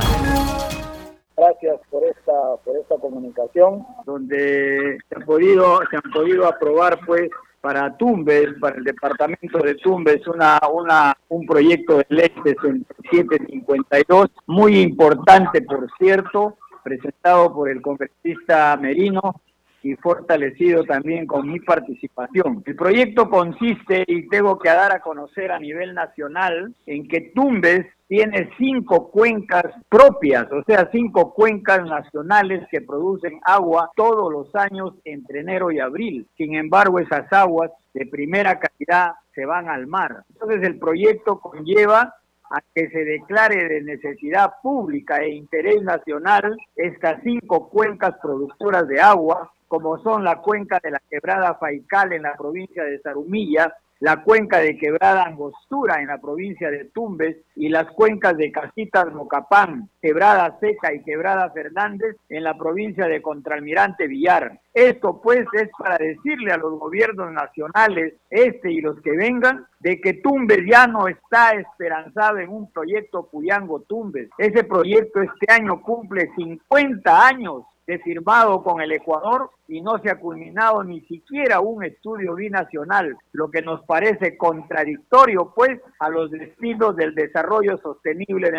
Gracias 1.35 1.79
por 1.89 2.03
esta, 2.03 2.55
por 2.63 2.77
esta 2.77 2.95
comunicación, 2.97 3.83
donde 4.05 4.99
se 5.09 5.15
han 5.15 5.25
podido, 5.25 5.79
se 5.89 5.95
han 5.95 6.11
podido 6.13 6.45
aprobar 6.45 6.99
pues 7.07 7.31
para 7.63 7.95
Tumbes, 7.95 8.59
para 8.59 8.75
el 8.75 8.83
departamento 8.83 9.57
de 9.59 9.75
Tumbes, 9.75 10.27
una, 10.27 10.59
una, 10.69 11.17
un 11.29 11.45
proyecto 11.45 11.99
de 11.99 12.05
ley 12.09 12.29
6752, 12.43 14.31
muy 14.47 14.81
importante, 14.81 15.61
por 15.61 15.89
cierto, 15.97 16.57
presentado 16.83 17.53
por 17.53 17.69
el 17.69 17.81
congresista 17.81 18.75
Merino 18.75 19.39
y 19.81 19.95
fortalecido 19.95 20.83
también 20.83 21.25
con 21.25 21.49
mi 21.49 21.61
participación. 21.61 22.61
El 22.65 22.75
proyecto 22.75 23.29
consiste, 23.29 24.03
y 24.07 24.27
tengo 24.27 24.59
que 24.59 24.67
dar 24.67 24.93
a 24.93 24.99
conocer 24.99 25.49
a 25.53 25.57
nivel 25.57 25.93
nacional, 25.93 26.75
en 26.85 27.07
que 27.07 27.31
Tumbes 27.33 27.85
tiene 28.13 28.47
cinco 28.59 29.09
cuencas 29.09 29.65
propias, 29.89 30.45
o 30.51 30.61
sea, 30.65 30.87
cinco 30.91 31.33
cuencas 31.33 31.83
nacionales 31.83 32.63
que 32.69 32.79
producen 32.79 33.39
agua 33.43 33.89
todos 33.95 34.31
los 34.31 34.53
años 34.55 34.93
entre 35.03 35.39
enero 35.39 35.71
y 35.71 35.79
abril. 35.79 36.27
Sin 36.37 36.53
embargo, 36.53 36.99
esas 36.99 37.25
aguas 37.33 37.71
de 37.95 38.05
primera 38.05 38.59
calidad 38.59 39.13
se 39.33 39.47
van 39.47 39.67
al 39.67 39.87
mar. 39.87 40.25
Entonces, 40.29 40.61
el 40.61 40.77
proyecto 40.77 41.39
conlleva 41.39 42.13
a 42.51 42.61
que 42.75 42.87
se 42.89 43.03
declare 43.03 43.67
de 43.67 43.81
necesidad 43.81 44.53
pública 44.61 45.17
e 45.17 45.29
interés 45.29 45.81
nacional 45.81 46.55
estas 46.75 47.19
cinco 47.23 47.67
cuencas 47.67 48.13
productoras 48.21 48.87
de 48.87 49.01
agua 49.01 49.51
como 49.67 49.97
son 50.03 50.23
la 50.23 50.35
cuenca 50.35 50.79
de 50.83 50.91
la 50.91 51.01
quebrada 51.09 51.55
Faical 51.55 52.13
en 52.13 52.21
la 52.21 52.35
provincia 52.35 52.83
de 52.83 52.99
Zarumilla, 52.99 53.73
la 54.03 54.21
cuenca 54.21 54.59
de 54.59 54.77
quebrada 54.77 55.23
Angostura 55.23 56.01
en 56.01 56.07
la 56.07 56.17
provincia 56.17 56.69
de 56.69 56.83
Tumbes 56.93 57.37
y 57.55 57.69
las 57.69 57.89
cuencas 57.91 58.35
de 58.35 58.51
Casitas 58.51 59.13
Mocapán, 59.13 59.89
quebrada 60.01 60.59
Seca 60.59 60.93
y 60.93 61.01
quebrada 61.03 61.49
Fernández 61.51 62.17
en 62.27 62.43
la 62.43 62.57
provincia 62.57 63.07
de 63.07 63.21
Contralmirante 63.21 64.07
Villar. 64.07 64.59
Esto 64.73 65.21
pues 65.21 65.47
es 65.53 65.69
para 65.79 65.97
decirle 65.97 66.51
a 66.51 66.57
los 66.57 66.77
gobiernos 66.77 67.31
nacionales, 67.31 68.15
este 68.29 68.73
y 68.73 68.81
los 68.81 68.99
que 68.99 69.11
vengan, 69.11 69.67
de 69.79 70.01
que 70.01 70.15
Tumbes 70.15 70.65
ya 70.69 70.85
no 70.85 71.07
está 71.07 71.51
esperanzado 71.51 72.39
en 72.39 72.49
un 72.49 72.69
proyecto 72.73 73.29
Puyango 73.31 73.83
Tumbes. 73.83 74.27
Ese 74.37 74.65
proyecto 74.65 75.21
este 75.21 75.49
año 75.49 75.81
cumple 75.81 76.29
50 76.35 77.25
años 77.25 77.63
de 77.87 77.99
firmado 77.99 78.63
con 78.63 78.81
el 78.81 78.91
Ecuador 78.91 79.49
y 79.67 79.81
no 79.81 79.97
se 79.99 80.09
ha 80.09 80.19
culminado 80.19 80.83
ni 80.83 81.01
siquiera 81.01 81.59
un 81.59 81.83
estudio 81.83 82.35
binacional, 82.35 83.15
lo 83.31 83.49
que 83.49 83.61
nos 83.61 83.83
parece 83.85 84.37
contradictorio 84.37 85.53
pues 85.55 85.79
a 85.99 86.09
los 86.09 86.31
destinos 86.31 86.95
del 86.95 87.15
desarrollo 87.15 87.77
sostenible 87.77 88.51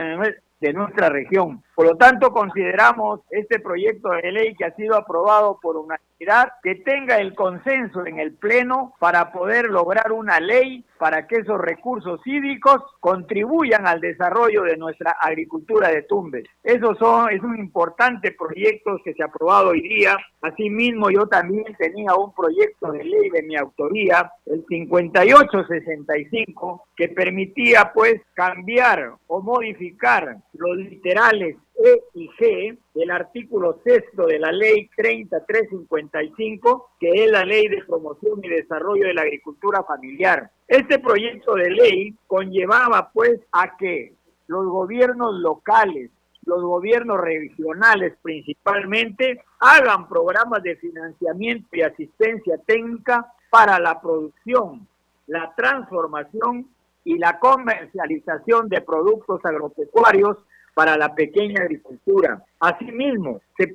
de 0.61 0.73
nuestra 0.73 1.09
región. 1.11 1.63
Por 1.75 1.87
lo 1.87 1.97
tanto, 1.97 2.33
consideramos 2.33 3.21
este 3.31 3.59
proyecto 3.59 4.11
de 4.11 4.33
ley 4.33 4.55
que 4.55 4.65
ha 4.65 4.75
sido 4.77 4.97
aprobado 4.97 5.59
por 5.61 5.77
unanimidad 5.77 6.53
que 6.63 6.77
tenga 6.77 7.19
el 7.19 7.35
consenso 7.35 8.07
en 8.07 8.19
el 8.19 8.35
Pleno 8.35 8.95
para 8.99 9.33
poder 9.33 9.67
lograr 9.67 10.13
una 10.13 10.41
ley 10.41 10.85
para 10.99 11.27
que 11.27 11.37
esos 11.37 11.59
recursos 11.61 12.21
hídricos 12.25 12.81
contribuyan 13.01 13.87
al 13.87 14.01
desarrollo 14.01 14.63
de 14.63 14.77
nuestra 14.77 15.17
agricultura 15.21 15.89
de 15.89 16.03
Tumbes. 16.03 16.45
Esos 16.63 16.97
son, 16.99 17.31
es 17.31 17.43
un 17.43 17.59
importante 17.59 18.33
proyecto 18.33 18.99
que 19.05 19.13
se 19.13 19.23
ha 19.23 19.27
aprobado 19.27 19.71
hoy 19.71 19.83
día. 19.83 20.17
Asimismo, 20.41 20.94
yo 21.11 21.27
también 21.27 21.65
tenía 21.79 22.15
un 22.15 22.35
proyecto 22.35 22.93
de 22.93 23.05
ley 23.05 23.31
de 23.31 23.43
mi 23.43 23.57
autoría, 23.57 24.31
el 24.47 24.65
5865, 24.67 26.87
que 26.97 27.09
permitía 27.09 27.93
pues 27.95 28.21
cambiar 28.35 29.15
o 29.27 29.41
modificar 29.41 30.37
los 30.53 30.77
literales 30.77 31.57
E 31.77 32.03
y 32.15 32.29
G 32.39 32.79
del 32.95 33.11
artículo 33.11 33.81
sexto 33.85 34.27
de 34.27 34.39
la 34.39 34.53
ley 34.53 34.89
3355, 34.97 36.91
que 37.01 37.25
es 37.25 37.31
la 37.31 37.45
ley 37.45 37.69
de 37.69 37.83
promoción 37.85 38.41
y 38.45 38.49
desarrollo 38.49 39.07
de 39.07 39.15
la 39.15 39.23
agricultura 39.23 39.83
familiar. 39.83 40.51
Este 40.69 40.99
proyecto 40.99 41.55
de 41.55 41.71
ley 41.71 42.15
conllevaba 42.27 43.11
pues 43.13 43.41
a 43.53 43.77
que 43.77 44.13
los 44.47 44.67
gobiernos 44.67 45.41
locales, 45.41 46.11
los 46.47 46.63
gobiernos 46.63 47.21
regionales 47.21 48.15
principalmente, 48.23 49.43
hagan 49.61 50.09
programas 50.09 50.63
de 50.63 50.77
financiamiento 50.77 51.69
y 51.73 51.83
asistencia 51.83 52.59
técnica 52.67 53.33
para 53.51 53.79
la 53.79 54.01
producción, 54.01 54.87
la 55.27 55.53
transformación 55.57 56.69
y 57.05 57.19
la 57.19 57.39
comercialización 57.39 58.69
de 58.69 58.81
productos 58.81 59.45
agropecuarios 59.45 60.39
para 60.75 60.97
la 60.97 61.15
pequeña 61.15 61.63
agricultura. 61.63 62.43
Asimismo, 62.59 63.41
se, 63.57 63.69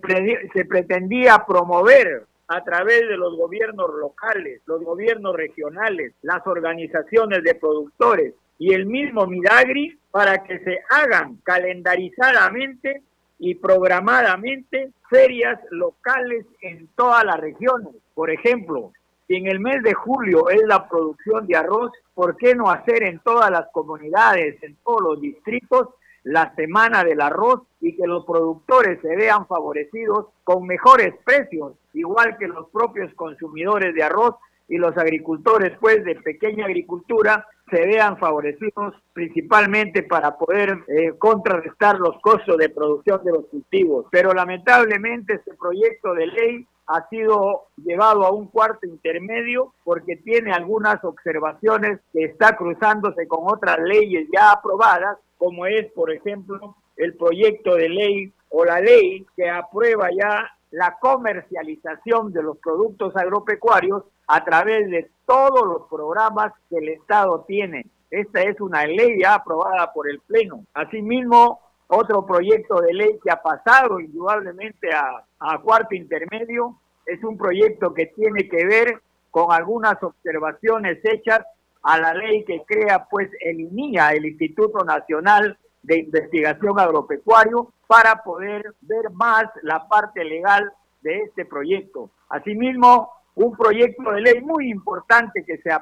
pretendía 0.66 1.44
promover 1.48 2.26
a 2.48 2.64
través 2.64 3.08
de 3.08 3.16
los 3.16 3.38
gobiernos 3.38 3.90
locales, 3.96 4.62
los 4.66 4.84
gobiernos 4.84 5.36
regionales, 5.36 6.14
las 6.24 6.46
organizaciones 6.46 7.44
de 7.44 7.56
productores 7.56 8.34
y 8.60 8.74
el 8.74 8.86
mismo 8.86 9.26
Midagri 9.26 9.98
para 10.12 10.44
que 10.44 10.60
se 10.60 10.80
hagan 10.90 11.38
calendarizadamente 11.44 13.02
y 13.40 13.56
programadamente 13.56 14.92
ferias 15.10 15.60
locales 15.72 16.46
en 16.62 16.88
todas 16.96 17.24
las 17.24 17.40
regiones. 17.40 17.96
Por 18.14 18.30
ejemplo, 18.30 18.92
si 19.28 19.36
en 19.36 19.48
el 19.48 19.60
mes 19.60 19.82
de 19.82 19.94
julio 19.94 20.50
es 20.50 20.62
la 20.68 20.88
producción 20.90 21.48
de 21.48 21.56
arroz, 21.56 21.92
¿por 22.14 22.36
qué 22.36 22.54
no 22.54 22.70
hacer 22.70 23.04
en 23.04 23.20
todas 23.20 23.50
las 23.50 23.68
comunidades, 23.72 24.62
en 24.62 24.76
todos 24.84 25.02
los 25.02 25.22
distritos, 25.22 25.90
la 26.24 26.54
semana 26.56 27.04
del 27.04 27.22
arroz 27.22 27.62
y 27.80 27.96
que 27.96 28.06
los 28.06 28.26
productores 28.26 29.00
se 29.02 29.16
vean 29.16 29.48
favorecidos 29.48 30.28
con 30.44 30.68
mejores 30.68 31.14
precios, 31.24 31.74
igual 31.94 32.38
que 32.38 32.48
los 32.48 32.70
propios 32.70 33.14
consumidores 33.14 33.96
de 33.96 34.04
arroz 34.04 34.36
y 34.68 34.78
los 34.78 34.98
agricultores 34.98 35.78
pues 35.80 36.04
de 36.04 36.16
pequeña 36.16 36.66
agricultura 36.66 37.48
se 37.70 37.86
vean 37.86 38.18
favorecidos 38.18 38.96
principalmente 39.14 40.04
para 40.04 40.38
poder 40.38 40.80
eh, 40.88 41.14
contrarrestar 41.18 42.00
los 42.00 42.20
costos 42.22 42.58
de 42.58 42.70
producción 42.70 43.24
de 43.24 43.32
los 43.32 43.46
cultivos. 43.48 44.06
Pero 44.12 44.34
lamentablemente 44.34 45.36
este 45.36 45.54
proyecto 45.56 46.14
de 46.14 46.28
ley 46.28 46.68
ha 46.88 47.08
sido 47.10 47.68
llevado 47.78 48.26
a 48.26 48.32
un 48.32 48.48
cuarto 48.48 48.88
intermedio 48.88 49.74
porque 49.84 50.16
tiene 50.18 50.52
algunas 50.52 51.04
observaciones 51.04 52.00
que 52.12 52.24
está 52.24 52.56
cruzándose 52.56 53.28
con 53.28 53.42
otras 53.44 53.80
leyes 53.80 54.28
ya 54.34 54.52
aprobadas, 54.52 55.18
como 55.38 55.68
es, 55.68 55.92
por 55.94 56.12
ejemplo, 56.12 56.76
el 56.98 57.16
proyecto 57.16 57.76
de 57.76 57.90
ley 57.90 58.34
o 58.50 58.66
la 58.66 58.82
ley 58.82 59.26
que 59.36 59.50
aprueba 59.50 60.10
ya 60.12 60.52
la 60.72 60.98
comercialización 61.00 62.32
de 62.32 62.44
los 62.44 62.58
productos 62.58 63.16
agropecuarios 63.16 64.04
a 64.28 64.44
través 64.44 64.90
de 64.90 65.10
todos 65.26 65.66
los 65.66 65.88
programas 65.90 66.54
que 66.70 66.78
el 66.78 66.90
Estado 66.90 67.44
tiene. 67.48 67.86
Esta 68.12 68.42
es 68.42 68.60
una 68.62 68.86
ley 68.86 69.22
ya 69.22 69.36
aprobada 69.36 69.92
por 69.94 70.10
el 70.10 70.20
Pleno. 70.20 70.66
Asimismo, 70.74 71.60
otro 71.88 72.26
proyecto 72.26 72.82
de 72.82 72.94
ley 72.94 73.20
que 73.24 73.32
ha 73.32 73.42
pasado 73.42 74.00
indudablemente 74.00 74.90
a, 74.94 75.24
a 75.40 75.60
cuarto 75.60 75.96
intermedio 75.96 76.80
es 77.06 77.24
un 77.24 77.38
proyecto 77.38 77.94
que 77.94 78.08
tiene 78.08 78.48
que 78.48 78.66
ver 78.66 79.02
con 79.32 79.52
algunas 79.52 80.02
observaciones 80.04 81.00
hechas 81.04 81.42
a 81.82 82.00
la 82.00 82.14
ley 82.14 82.44
que 82.46 82.62
crea 82.68 83.08
pues 83.10 83.30
el 83.40 83.60
INIA, 83.60 84.12
el 84.12 84.26
Instituto 84.26 84.84
Nacional 84.84 85.58
de 85.82 86.00
Investigación 86.00 86.80
Agropecuario, 86.80 87.74
para 87.88 88.24
poder 88.24 88.76
ver 88.82 89.10
más 89.12 89.46
la 89.64 89.88
parte 89.88 90.24
legal 90.24 90.72
de 91.02 91.22
este 91.22 91.46
proyecto. 91.46 92.12
Asimismo, 92.30 93.12
un 93.36 93.56
proyecto 93.56 94.12
de 94.12 94.22
ley 94.22 94.42
muy 94.42 94.70
importante 94.70 95.44
que 95.46 95.58
se 95.60 95.72
ha 95.72 95.82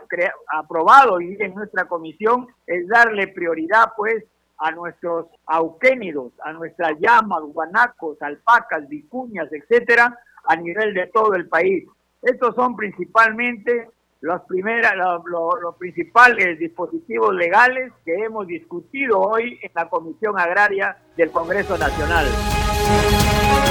aprobado 0.53 1.15
hoy 1.15 1.35
en 1.39 1.55
nuestra 1.55 1.85
comisión 1.85 2.47
es 2.67 2.87
darle 2.87 3.27
prioridad 3.29 3.93
pues 3.97 4.23
a 4.59 4.71
nuestros 4.71 5.27
auquénidos, 5.45 6.33
a 6.43 6.53
nuestras 6.53 6.93
llamas, 6.99 7.41
guanacos, 7.41 8.21
alpacas, 8.21 8.87
vicuñas, 8.87 9.51
etcétera, 9.51 10.17
a 10.45 10.55
nivel 10.55 10.93
de 10.93 11.07
todo 11.07 11.33
el 11.33 11.47
país. 11.47 11.87
Estos 12.21 12.55
son 12.55 12.75
principalmente 12.75 13.89
los, 14.21 14.41
primeras, 14.43 14.93
los, 14.95 15.75
principales 15.77 16.59
dispositivos 16.59 17.33
legales 17.35 17.91
que 18.05 18.15
hemos 18.15 18.47
discutido 18.47 19.19
hoy 19.19 19.59
en 19.61 19.71
la 19.75 19.89
Comisión 19.89 20.39
Agraria 20.39 20.97
del 21.15 21.31
Congreso 21.31 21.77
Nacional. 21.77 22.25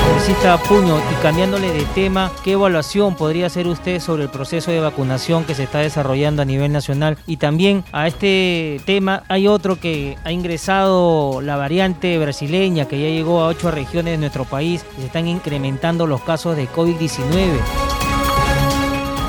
Congresista 0.04 0.56
Puño, 0.62 0.98
y 0.98 1.22
cambiándole 1.22 1.72
de 1.72 1.84
tema, 1.94 2.30
¿qué 2.44 2.52
evaluación 2.52 3.16
podría 3.16 3.46
hacer 3.46 3.66
usted 3.66 3.98
sobre 4.00 4.22
el 4.24 4.30
proceso 4.30 4.70
de 4.70 4.80
vacunación 4.80 5.44
que 5.44 5.54
se 5.54 5.64
está 5.64 5.80
desarrollando 5.80 6.42
a 6.42 6.44
nivel 6.44 6.72
nacional? 6.72 7.18
Y 7.26 7.38
también 7.38 7.84
a 7.92 8.06
este 8.06 8.80
tema 8.86 9.24
hay 9.28 9.48
otro 9.48 9.80
que 9.80 10.16
ha 10.24 10.32
ingresado 10.32 11.40
la 11.42 11.56
variante 11.56 12.18
brasileña, 12.18 12.86
que 12.86 13.00
ya 13.00 13.08
llegó 13.08 13.40
a 13.40 13.48
ocho 13.48 13.70
regiones 13.70 14.12
de 14.12 14.18
nuestro 14.18 14.44
país 14.44 14.86
y 14.96 15.00
se 15.00 15.06
están 15.06 15.26
incrementando 15.26 16.06
los 16.06 16.22
casos 16.22 16.56
de 16.56 16.68
COVID-19. 16.68 17.95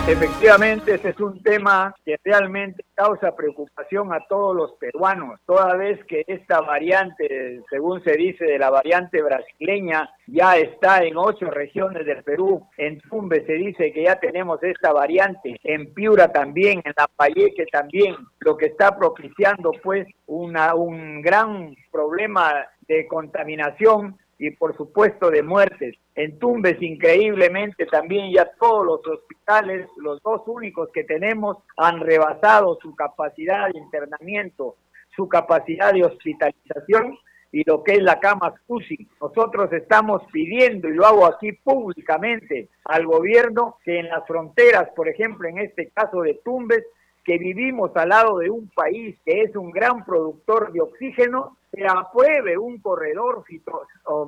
Efectivamente, 0.09 0.95
ese 0.95 1.09
es 1.09 1.19
un 1.19 1.43
tema 1.43 1.93
que 2.05 2.15
realmente 2.23 2.85
causa 2.95 3.35
preocupación 3.35 4.13
a 4.13 4.25
todos 4.29 4.55
los 4.55 4.71
peruanos, 4.79 5.37
toda 5.45 5.75
vez 5.75 6.01
que 6.05 6.23
esta 6.27 6.61
variante, 6.61 7.61
según 7.69 8.01
se 8.05 8.13
dice, 8.13 8.45
de 8.45 8.57
la 8.57 8.69
variante 8.69 9.21
brasileña, 9.21 10.09
ya 10.25 10.55
está 10.55 11.03
en 11.03 11.17
ocho 11.17 11.51
regiones 11.51 12.05
del 12.05 12.23
Perú. 12.23 12.65
En 12.77 13.01
Tumbe 13.01 13.45
se 13.45 13.55
dice 13.55 13.91
que 13.91 14.03
ya 14.03 14.17
tenemos 14.17 14.63
esta 14.63 14.93
variante, 14.93 15.59
en 15.61 15.93
Piura 15.93 16.31
también, 16.31 16.81
en 16.85 16.93
La 16.95 17.09
Payeque 17.13 17.65
también, 17.65 18.15
lo 18.39 18.55
que 18.55 18.67
está 18.67 18.97
propiciando 18.97 19.73
pues 19.83 20.07
una, 20.25 20.73
un 20.73 21.21
gran 21.21 21.75
problema 21.91 22.65
de 22.87 23.05
contaminación 23.07 24.17
y 24.39 24.51
por 24.51 24.75
supuesto 24.75 25.29
de 25.29 25.43
muertes. 25.43 25.95
En 26.15 26.37
Tumbes, 26.39 26.81
increíblemente, 26.81 27.85
también 27.85 28.31
ya 28.31 28.49
todos 28.59 28.85
los 28.85 29.07
hospitales, 29.07 29.87
los 29.97 30.21
dos 30.21 30.41
únicos 30.47 30.89
que 30.93 31.03
tenemos, 31.03 31.57
han 31.75 31.99
rebasado 31.99 32.77
su 32.81 32.95
capacidad 32.95 33.69
de 33.71 33.79
internamiento, 33.79 34.75
su 35.15 35.27
capacidad 35.27 35.93
de 35.93 36.05
hospitalización 36.05 37.17
y 37.51 37.63
lo 37.65 37.83
que 37.83 37.93
es 37.93 38.03
la 38.03 38.19
cama 38.19 38.53
UCI. 38.67 39.07
Nosotros 39.21 39.71
estamos 39.73 40.21
pidiendo, 40.31 40.89
y 40.89 40.93
lo 40.93 41.05
hago 41.05 41.25
aquí 41.25 41.53
públicamente, 41.53 42.69
al 42.85 43.05
gobierno 43.05 43.77
que 43.83 43.99
en 43.99 44.09
las 44.09 44.25
fronteras, 44.27 44.89
por 44.95 45.07
ejemplo, 45.07 45.47
en 45.47 45.59
este 45.59 45.89
caso 45.89 46.21
de 46.21 46.35
Tumbes, 46.43 46.83
que 47.23 47.37
vivimos 47.37 47.91
al 47.95 48.09
lado 48.09 48.37
de 48.39 48.49
un 48.49 48.69
país 48.69 49.17
que 49.25 49.41
es 49.41 49.55
un 49.55 49.71
gran 49.71 50.05
productor 50.05 50.71
de 50.71 50.81
oxígeno, 50.81 51.56
se 51.71 51.85
apruebe 51.85 52.57
un 52.57 52.79
corredor, 52.79 53.43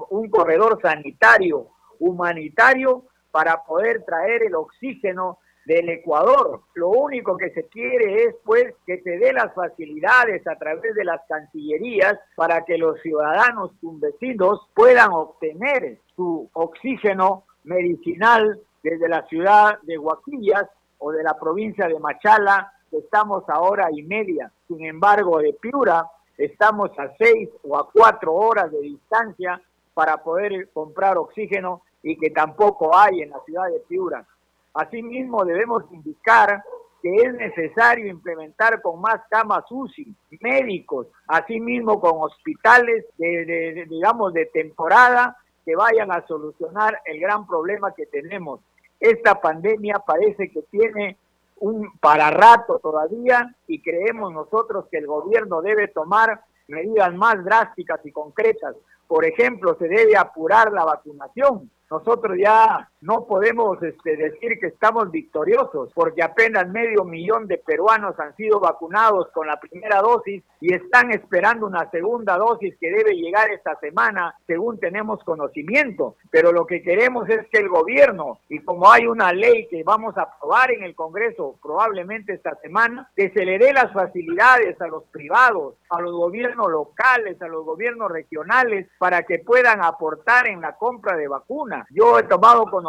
un 0.10 0.30
corredor 0.30 0.80
sanitario, 0.82 1.67
humanitario, 1.99 3.06
para 3.32 3.63
poder 3.63 4.04
traer 4.06 4.43
el 4.43 4.56
oxígeno 4.56 5.39
del 5.65 5.89
Ecuador. 5.89 6.62
Lo 6.73 6.89
único 6.89 7.38
que 7.38 7.52
se 7.52 7.67
quiere 7.67 8.23
es 8.23 8.36
pues 8.43 8.73
que 8.88 9.02
se 9.02 9.17
dé 9.17 9.34
las 9.34 9.54
facilidades 9.54 10.45
a 10.47 10.56
través 10.56 10.95
de 10.95 11.04
las 11.04 11.21
cancillerías 11.28 12.17
para 12.36 12.65
que 12.65 12.78
los 12.78 12.99
ciudadanos 13.02 13.71
vecinos 13.82 14.67
puedan 14.73 15.12
obtener 15.12 15.99
su 16.15 16.49
oxígeno 16.54 17.43
medicinal 17.63 18.60
desde 18.82 19.08
la 19.08 19.28
ciudad 19.28 19.80
de 19.84 19.97
Huaquillas 19.97 20.65
o 20.97 21.12
de 21.12 21.23
la 21.23 21.38
provincia 21.38 21.88
de 21.88 21.99
Machala 21.99 22.73
estamos 22.91 23.47
a 23.47 23.60
hora 23.60 23.89
y 23.91 24.02
media. 24.04 24.52
Sin 24.67 24.84
embargo, 24.86 25.39
de 25.39 25.54
Piura 25.54 26.06
estamos 26.39 26.89
a 26.97 27.13
seis 27.17 27.49
o 27.63 27.78
a 27.78 27.89
cuatro 27.91 28.34
horas 28.34 28.71
de 28.71 28.80
distancia 28.80 29.62
para 29.93 30.17
poder 30.17 30.69
comprar 30.73 31.17
oxígeno 31.17 31.82
y 32.02 32.17
que 32.17 32.30
tampoco 32.30 32.95
hay 32.97 33.21
en 33.21 33.32
la 33.32 33.39
ciudad 33.45 33.67
de 33.67 33.80
Piura. 33.82 34.25
Asimismo, 34.73 35.43
debemos 35.43 35.84
indicar 35.91 36.63
que 37.02 37.13
es 37.13 37.34
necesario 37.34 38.08
implementar 38.08 38.82
con 38.82 39.02
más 39.02 39.21
camas 39.30 39.65
UCI, 39.69 40.13
médicos, 40.41 41.08
asimismo 41.28 41.99
con 41.99 42.21
hospitales 42.21 43.06
digamos, 43.17 44.34
de 44.34 44.45
temporada 44.47 45.38
que 45.65 45.75
vayan 45.75 46.12
a 46.12 46.25
solucionar 46.28 46.99
el 47.06 47.19
gran 47.19 47.45
problema 47.45 47.93
que 47.93 48.06
tenemos. 48.06 48.62
Esta 48.99 49.39
pandemia 49.39 49.99
parece 49.99 50.49
que 50.49 50.62
tiene 50.63 51.17
un 51.60 51.91
para 52.00 52.30
rato 52.32 52.80
todavía 52.80 53.56
y 53.67 53.82
creemos 53.82 54.34
nosotros 54.34 54.86
que 54.91 54.98
el 54.98 55.08
gobierno 55.08 55.62
debe 55.62 55.88
tomar 55.89 56.41
medidas 56.67 57.13
más 57.13 57.43
drásticas 57.43 58.00
y 58.06 58.12
concretas. 58.12 58.76
Por 59.08 59.26
ejemplo, 59.26 59.76
se 59.78 59.88
debe 59.88 60.15
apurar 60.17 60.72
la 60.72 60.86
vacunación. 60.86 61.69
Nosotros 61.89 62.38
ya 62.38 62.88
no 63.02 63.26
podemos 63.26 63.82
este, 63.82 64.18
decir 64.18 64.60
que 64.60 64.68
estamos 64.68 65.10
victoriosos 65.10 65.92
porque 65.94 66.22
apenas 66.22 66.68
medio 66.68 67.06
millón 67.06 67.48
de 67.48 67.58
peruanos 67.58 68.20
han 68.20 68.36
sido 68.36 68.60
vacunados 68.60 69.30
con 69.32 69.48
la 69.48 69.60
primera 69.60 70.02
dosis 70.02 70.44
y 70.60 70.74
están 70.74 71.12
esperando 71.12 71.66
una 71.66 71.90
segunda 71.92 72.38
dosis 72.38 72.76
que 72.78 72.92
debe 72.92 73.16
llegar 73.16 73.52
esta 73.52 73.80
semana 73.80 74.36
según 74.46 74.80
tenemos 74.80 75.24
conocimiento. 75.24 76.18
Pero 76.30 76.52
lo 76.52 76.66
que 76.66 76.82
queremos 76.82 77.30
es 77.30 77.48
que 77.50 77.60
el 77.60 77.70
gobierno, 77.70 78.40
y 78.50 78.60
como 78.60 78.92
hay 78.92 79.08
una 79.08 79.32
ley 79.32 79.68
que 79.68 79.84
vamos 79.84 80.18
a 80.18 80.24
aprobar 80.24 80.72
en 80.72 80.84
el 80.84 80.94
Congreso 80.94 81.58
probablemente 81.62 82.34
esta 82.34 82.56
semana, 82.56 83.10
que 83.16 83.30
se 83.30 83.46
le 83.46 83.58
dé 83.58 83.72
las 83.72 83.94
facilidades 83.94 84.80
a 84.82 84.88
los 84.88 85.04
privados, 85.06 85.76
a 85.90 86.02
los 86.02 86.12
gobiernos 86.12 86.70
locales, 86.70 87.42
a 87.42 87.48
los 87.48 87.64
gobiernos 87.64 88.12
regionales, 88.12 88.88
para 88.98 89.24
que 89.24 89.40
puedan 89.40 89.84
aportar 89.84 90.50
en 90.50 90.60
la 90.60 90.76
compra 90.76 91.16
de 91.16 91.30
vacunas. 91.30 91.88
Yo 91.92 92.20
he 92.20 92.24
tomado 92.24 92.66
conocimiento 92.66 92.88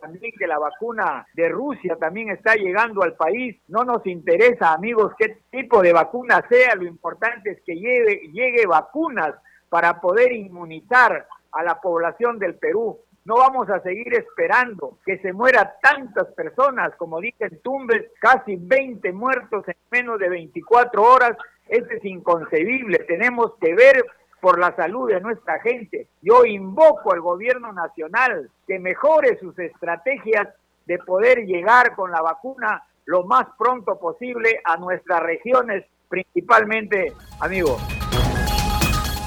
también 0.00 0.32
que 0.38 0.46
la 0.46 0.58
vacuna 0.58 1.26
de 1.34 1.48
Rusia 1.48 1.96
también 1.96 2.30
está 2.30 2.54
llegando 2.54 3.02
al 3.02 3.14
país. 3.14 3.56
No 3.68 3.84
nos 3.84 4.06
interesa, 4.06 4.72
amigos, 4.72 5.12
qué 5.18 5.38
tipo 5.50 5.82
de 5.82 5.92
vacuna 5.92 6.44
sea, 6.48 6.74
lo 6.74 6.84
importante 6.84 7.50
es 7.50 7.62
que 7.62 7.74
llegue, 7.74 8.30
llegue 8.32 8.66
vacunas 8.66 9.34
para 9.68 10.00
poder 10.00 10.32
inmunizar 10.32 11.26
a 11.52 11.62
la 11.62 11.80
población 11.80 12.38
del 12.38 12.56
Perú. 12.56 12.98
No 13.24 13.36
vamos 13.36 13.70
a 13.70 13.80
seguir 13.80 14.12
esperando 14.14 14.98
que 15.06 15.18
se 15.18 15.32
mueran 15.32 15.70
tantas 15.80 16.26
personas, 16.34 16.94
como 16.96 17.20
dicen 17.20 17.60
Tumbes, 17.62 18.10
casi 18.20 18.56
20 18.56 19.12
muertos 19.12 19.66
en 19.68 19.76
menos 19.90 20.18
de 20.18 20.28
24 20.28 21.02
horas. 21.02 21.36
Esto 21.68 21.94
es 21.94 22.04
inconcebible. 22.04 22.98
Tenemos 23.06 23.52
que 23.60 23.74
ver 23.74 24.04
por 24.42 24.58
la 24.58 24.74
salud 24.74 25.08
de 25.08 25.20
nuestra 25.20 25.60
gente. 25.60 26.08
Yo 26.20 26.44
invoco 26.44 27.12
al 27.12 27.20
gobierno 27.20 27.72
nacional 27.72 28.50
que 28.66 28.80
mejore 28.80 29.38
sus 29.38 29.56
estrategias 29.56 30.48
de 30.84 30.98
poder 30.98 31.46
llegar 31.46 31.94
con 31.94 32.10
la 32.10 32.20
vacuna 32.22 32.82
lo 33.04 33.22
más 33.22 33.46
pronto 33.56 34.00
posible 34.00 34.60
a 34.64 34.76
nuestras 34.78 35.22
regiones, 35.22 35.84
principalmente, 36.08 37.12
amigos. 37.38 37.80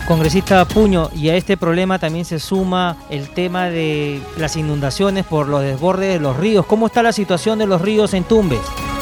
Congresista 0.06 0.66
Puño, 0.66 1.08
y 1.16 1.30
a 1.30 1.36
este 1.36 1.56
problema 1.56 1.98
también 1.98 2.26
se 2.26 2.38
suma 2.38 2.98
el 3.10 3.34
tema 3.34 3.70
de 3.70 4.22
las 4.38 4.58
inundaciones 4.58 5.26
por 5.26 5.48
los 5.48 5.62
desbordes 5.62 6.14
de 6.14 6.20
los 6.20 6.36
ríos. 6.36 6.66
¿Cómo 6.66 6.88
está 6.88 7.02
la 7.02 7.14
situación 7.14 7.58
de 7.58 7.68
los 7.68 7.82
ríos 7.82 8.14
en 8.14 8.26
Tumbes? 8.26 8.95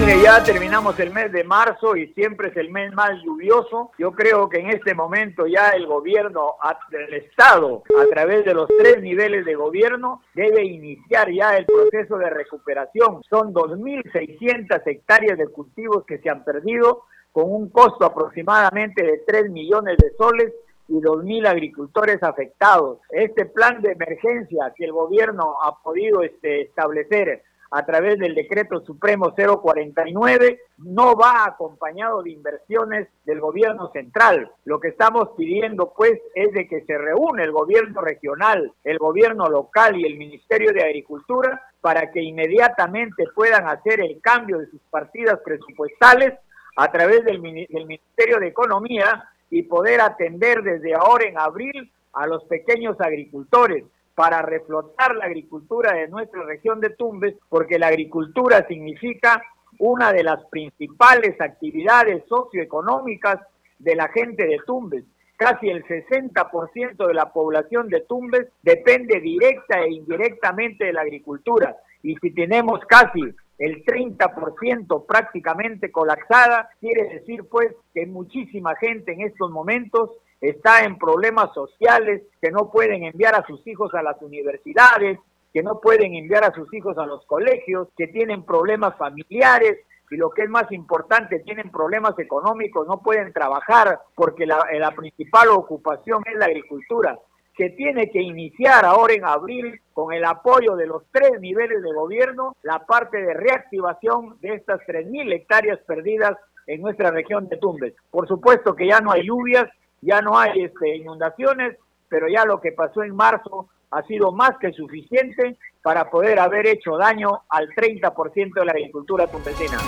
Mire, 0.00 0.22
ya 0.22 0.42
terminamos 0.44 0.98
el 1.00 1.12
mes 1.12 1.32
de 1.32 1.42
marzo 1.42 1.96
y 1.96 2.06
siempre 2.14 2.48
es 2.48 2.56
el 2.56 2.70
mes 2.70 2.92
más 2.94 3.20
lluvioso. 3.24 3.90
Yo 3.98 4.12
creo 4.12 4.48
que 4.48 4.60
en 4.60 4.68
este 4.68 4.94
momento 4.94 5.46
ya 5.46 5.70
el 5.70 5.86
gobierno, 5.86 6.54
el 6.92 7.14
Estado, 7.14 7.82
a 8.00 8.06
través 8.06 8.44
de 8.44 8.54
los 8.54 8.68
tres 8.78 9.02
niveles 9.02 9.44
de 9.44 9.56
gobierno, 9.56 10.22
debe 10.34 10.64
iniciar 10.64 11.32
ya 11.32 11.56
el 11.56 11.66
proceso 11.66 12.16
de 12.16 12.30
recuperación. 12.30 13.22
Son 13.28 13.52
2.600 13.52 14.82
hectáreas 14.86 15.36
de 15.36 15.48
cultivos 15.48 16.04
que 16.06 16.18
se 16.18 16.30
han 16.30 16.44
perdido 16.44 17.02
con 17.32 17.50
un 17.50 17.68
costo 17.68 18.04
aproximadamente 18.04 19.02
de 19.02 19.22
3 19.26 19.50
millones 19.50 19.96
de 19.98 20.12
soles 20.16 20.52
y 20.86 21.00
2.000 21.00 21.48
agricultores 21.48 22.22
afectados. 22.22 23.00
Este 23.10 23.46
plan 23.46 23.82
de 23.82 23.92
emergencia 23.92 24.72
que 24.76 24.84
el 24.84 24.92
gobierno 24.92 25.56
ha 25.62 25.82
podido 25.82 26.22
este, 26.22 26.62
establecer 26.62 27.42
a 27.70 27.84
través 27.84 28.18
del 28.18 28.34
decreto 28.34 28.80
supremo 28.80 29.34
049 29.34 30.60
no 30.78 31.14
va 31.16 31.44
acompañado 31.44 32.22
de 32.22 32.30
inversiones 32.30 33.08
del 33.24 33.40
gobierno 33.40 33.90
central. 33.92 34.50
Lo 34.64 34.80
que 34.80 34.88
estamos 34.88 35.30
pidiendo 35.36 35.92
pues 35.94 36.18
es 36.34 36.52
de 36.52 36.66
que 36.66 36.82
se 36.82 36.96
reúne 36.96 37.44
el 37.44 37.52
gobierno 37.52 38.00
regional, 38.00 38.72
el 38.84 38.98
gobierno 38.98 39.48
local 39.48 39.96
y 39.96 40.06
el 40.06 40.16
Ministerio 40.16 40.72
de 40.72 40.82
Agricultura 40.82 41.62
para 41.80 42.10
que 42.10 42.22
inmediatamente 42.22 43.24
puedan 43.34 43.68
hacer 43.68 44.00
el 44.00 44.20
cambio 44.20 44.58
de 44.58 44.66
sus 44.66 44.80
partidas 44.90 45.38
presupuestales 45.44 46.34
a 46.76 46.90
través 46.90 47.24
del, 47.24 47.42
del 47.42 47.86
Ministerio 47.86 48.38
de 48.38 48.48
Economía 48.48 49.28
y 49.50 49.62
poder 49.62 50.00
atender 50.00 50.62
desde 50.62 50.94
ahora 50.94 51.26
en 51.26 51.38
abril 51.38 51.92
a 52.12 52.26
los 52.26 52.44
pequeños 52.44 53.00
agricultores 53.00 53.84
para 54.18 54.42
reflotar 54.42 55.14
la 55.14 55.26
agricultura 55.26 55.92
de 55.92 56.08
nuestra 56.08 56.42
región 56.42 56.80
de 56.80 56.90
Tumbes, 56.90 57.36
porque 57.48 57.78
la 57.78 57.86
agricultura 57.86 58.66
significa 58.66 59.40
una 59.78 60.12
de 60.12 60.24
las 60.24 60.44
principales 60.46 61.40
actividades 61.40 62.24
socioeconómicas 62.28 63.38
de 63.78 63.94
la 63.94 64.08
gente 64.08 64.44
de 64.44 64.58
Tumbes. 64.66 65.04
Casi 65.36 65.68
el 65.68 65.84
60% 65.84 67.06
de 67.06 67.14
la 67.14 67.32
población 67.32 67.88
de 67.88 68.00
Tumbes 68.00 68.48
depende 68.60 69.20
directa 69.20 69.82
e 69.82 69.92
indirectamente 69.92 70.86
de 70.86 70.94
la 70.94 71.02
agricultura. 71.02 71.76
Y 72.02 72.16
si 72.16 72.32
tenemos 72.32 72.80
casi 72.86 73.22
el 73.58 73.84
30% 73.84 75.06
prácticamente 75.06 75.92
colapsada, 75.92 76.70
quiere 76.80 77.04
decir 77.04 77.44
pues 77.48 77.72
que 77.94 78.04
muchísima 78.04 78.74
gente 78.74 79.12
en 79.12 79.20
estos 79.20 79.48
momentos 79.52 80.10
está 80.40 80.84
en 80.84 80.98
problemas 80.98 81.52
sociales, 81.52 82.22
que 82.40 82.50
no 82.50 82.70
pueden 82.70 83.04
enviar 83.04 83.34
a 83.34 83.46
sus 83.46 83.66
hijos 83.66 83.92
a 83.94 84.02
las 84.02 84.20
universidades, 84.22 85.18
que 85.52 85.62
no 85.62 85.80
pueden 85.80 86.14
enviar 86.14 86.44
a 86.44 86.52
sus 86.52 86.72
hijos 86.74 86.98
a 86.98 87.06
los 87.06 87.24
colegios, 87.26 87.88
que 87.96 88.08
tienen 88.08 88.44
problemas 88.44 88.96
familiares 88.96 89.78
y 90.10 90.16
lo 90.16 90.30
que 90.30 90.42
es 90.42 90.48
más 90.48 90.70
importante, 90.72 91.40
tienen 91.40 91.70
problemas 91.70 92.18
económicos, 92.18 92.86
no 92.86 93.02
pueden 93.02 93.32
trabajar 93.32 94.00
porque 94.14 94.46
la, 94.46 94.58
la 94.78 94.92
principal 94.92 95.48
ocupación 95.48 96.22
es 96.26 96.38
la 96.38 96.46
agricultura 96.46 97.18
que 97.58 97.70
tiene 97.70 98.08
que 98.08 98.22
iniciar 98.22 98.84
ahora 98.84 99.14
en 99.14 99.24
abril 99.24 99.80
con 99.92 100.12
el 100.12 100.24
apoyo 100.24 100.76
de 100.76 100.86
los 100.86 101.02
tres 101.10 101.40
niveles 101.40 101.82
de 101.82 101.92
gobierno 101.92 102.56
la 102.62 102.86
parte 102.86 103.20
de 103.20 103.34
reactivación 103.34 104.38
de 104.40 104.54
estas 104.54 104.80
3.000 104.82 105.32
hectáreas 105.32 105.80
perdidas 105.80 106.38
en 106.68 106.80
nuestra 106.80 107.10
región 107.10 107.48
de 107.48 107.56
Tumbes. 107.56 107.94
Por 108.12 108.28
supuesto 108.28 108.76
que 108.76 108.86
ya 108.86 109.00
no 109.00 109.10
hay 109.10 109.26
lluvias, 109.26 109.68
ya 110.00 110.20
no 110.20 110.38
hay 110.38 110.64
este, 110.64 110.96
inundaciones, 110.96 111.76
pero 112.08 112.28
ya 112.28 112.44
lo 112.44 112.60
que 112.60 112.72
pasó 112.72 113.02
en 113.02 113.14
marzo 113.14 113.68
ha 113.90 114.02
sido 114.02 114.32
más 114.32 114.52
que 114.60 114.72
suficiente 114.72 115.56
para 115.82 116.10
poder 116.10 116.38
haber 116.38 116.66
hecho 116.66 116.96
daño 116.96 117.42
al 117.48 117.68
30% 117.68 118.54
de 118.54 118.64
la 118.64 118.72
agricultura 118.72 119.26
tumbesina. 119.26 119.78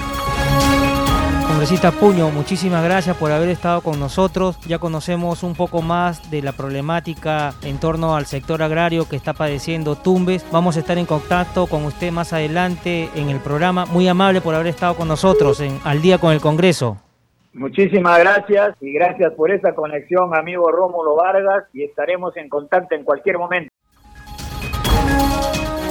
Congresista 1.46 1.90
Puño, 1.90 2.30
muchísimas 2.30 2.82
gracias 2.84 3.16
por 3.16 3.32
haber 3.32 3.48
estado 3.48 3.82
con 3.82 3.98
nosotros. 3.98 4.56
Ya 4.66 4.78
conocemos 4.78 5.42
un 5.42 5.54
poco 5.54 5.82
más 5.82 6.30
de 6.30 6.42
la 6.42 6.52
problemática 6.52 7.54
en 7.62 7.78
torno 7.78 8.16
al 8.16 8.26
sector 8.26 8.62
agrario 8.62 9.08
que 9.08 9.16
está 9.16 9.34
padeciendo 9.34 9.96
Tumbes. 9.96 10.46
Vamos 10.52 10.76
a 10.76 10.80
estar 10.80 10.96
en 10.96 11.06
contacto 11.06 11.66
con 11.66 11.84
usted 11.84 12.12
más 12.12 12.32
adelante 12.32 13.10
en 13.14 13.28
el 13.28 13.40
programa. 13.40 13.84
Muy 13.84 14.06
amable 14.08 14.40
por 14.40 14.54
haber 14.54 14.68
estado 14.68 14.94
con 14.94 15.08
nosotros 15.08 15.60
en 15.60 15.80
Al 15.84 16.00
día 16.00 16.18
con 16.18 16.32
el 16.32 16.40
Congreso. 16.40 16.98
Muchísimas 17.52 18.18
gracias 18.20 18.76
y 18.80 18.92
gracias 18.92 19.32
por 19.34 19.50
esa 19.50 19.74
conexión, 19.74 20.36
amigo 20.36 20.70
Rómulo 20.70 21.16
Vargas, 21.16 21.64
y 21.72 21.82
estaremos 21.82 22.36
en 22.36 22.48
contacto 22.48 22.94
en 22.94 23.02
cualquier 23.02 23.38
momento. 23.38 23.70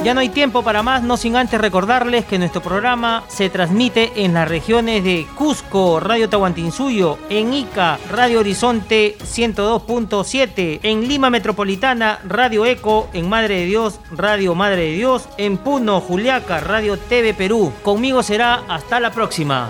Ya 0.01 0.13
no 0.13 0.21
hay 0.21 0.29
tiempo 0.29 0.63
para 0.63 0.81
más, 0.81 1.03
no 1.03 1.17
sin 1.17 1.35
antes 1.35 1.59
recordarles 1.59 2.23
que 2.23 2.39
nuestro 2.39 2.61
programa 2.61 3.25
se 3.27 3.49
transmite 3.49 4.23
en 4.23 4.33
las 4.33 4.47
regiones 4.47 5.03
de 5.03 5.27
Cusco, 5.35 5.99
Radio 5.99 6.29
Tahuantinsuyo, 6.29 7.17
en 7.29 7.53
Ica, 7.53 7.99
Radio 8.09 8.39
Horizonte 8.39 9.17
102.7, 9.17 10.79
en 10.83 11.05
Lima 11.05 11.29
Metropolitana, 11.29 12.19
Radio 12.25 12.65
Eco, 12.65 13.09
en 13.11 13.27
Madre 13.27 13.57
de 13.57 13.65
Dios, 13.65 13.99
Radio 14.15 14.55
Madre 14.55 14.83
de 14.83 14.93
Dios, 14.93 15.27
en 15.37 15.57
Puno, 15.57 15.99
Juliaca, 15.99 16.61
Radio 16.61 16.97
TV 16.97 17.33
Perú. 17.33 17.73
Conmigo 17.83 18.23
será 18.23 18.63
hasta 18.69 19.01
la 19.01 19.11
próxima. 19.11 19.69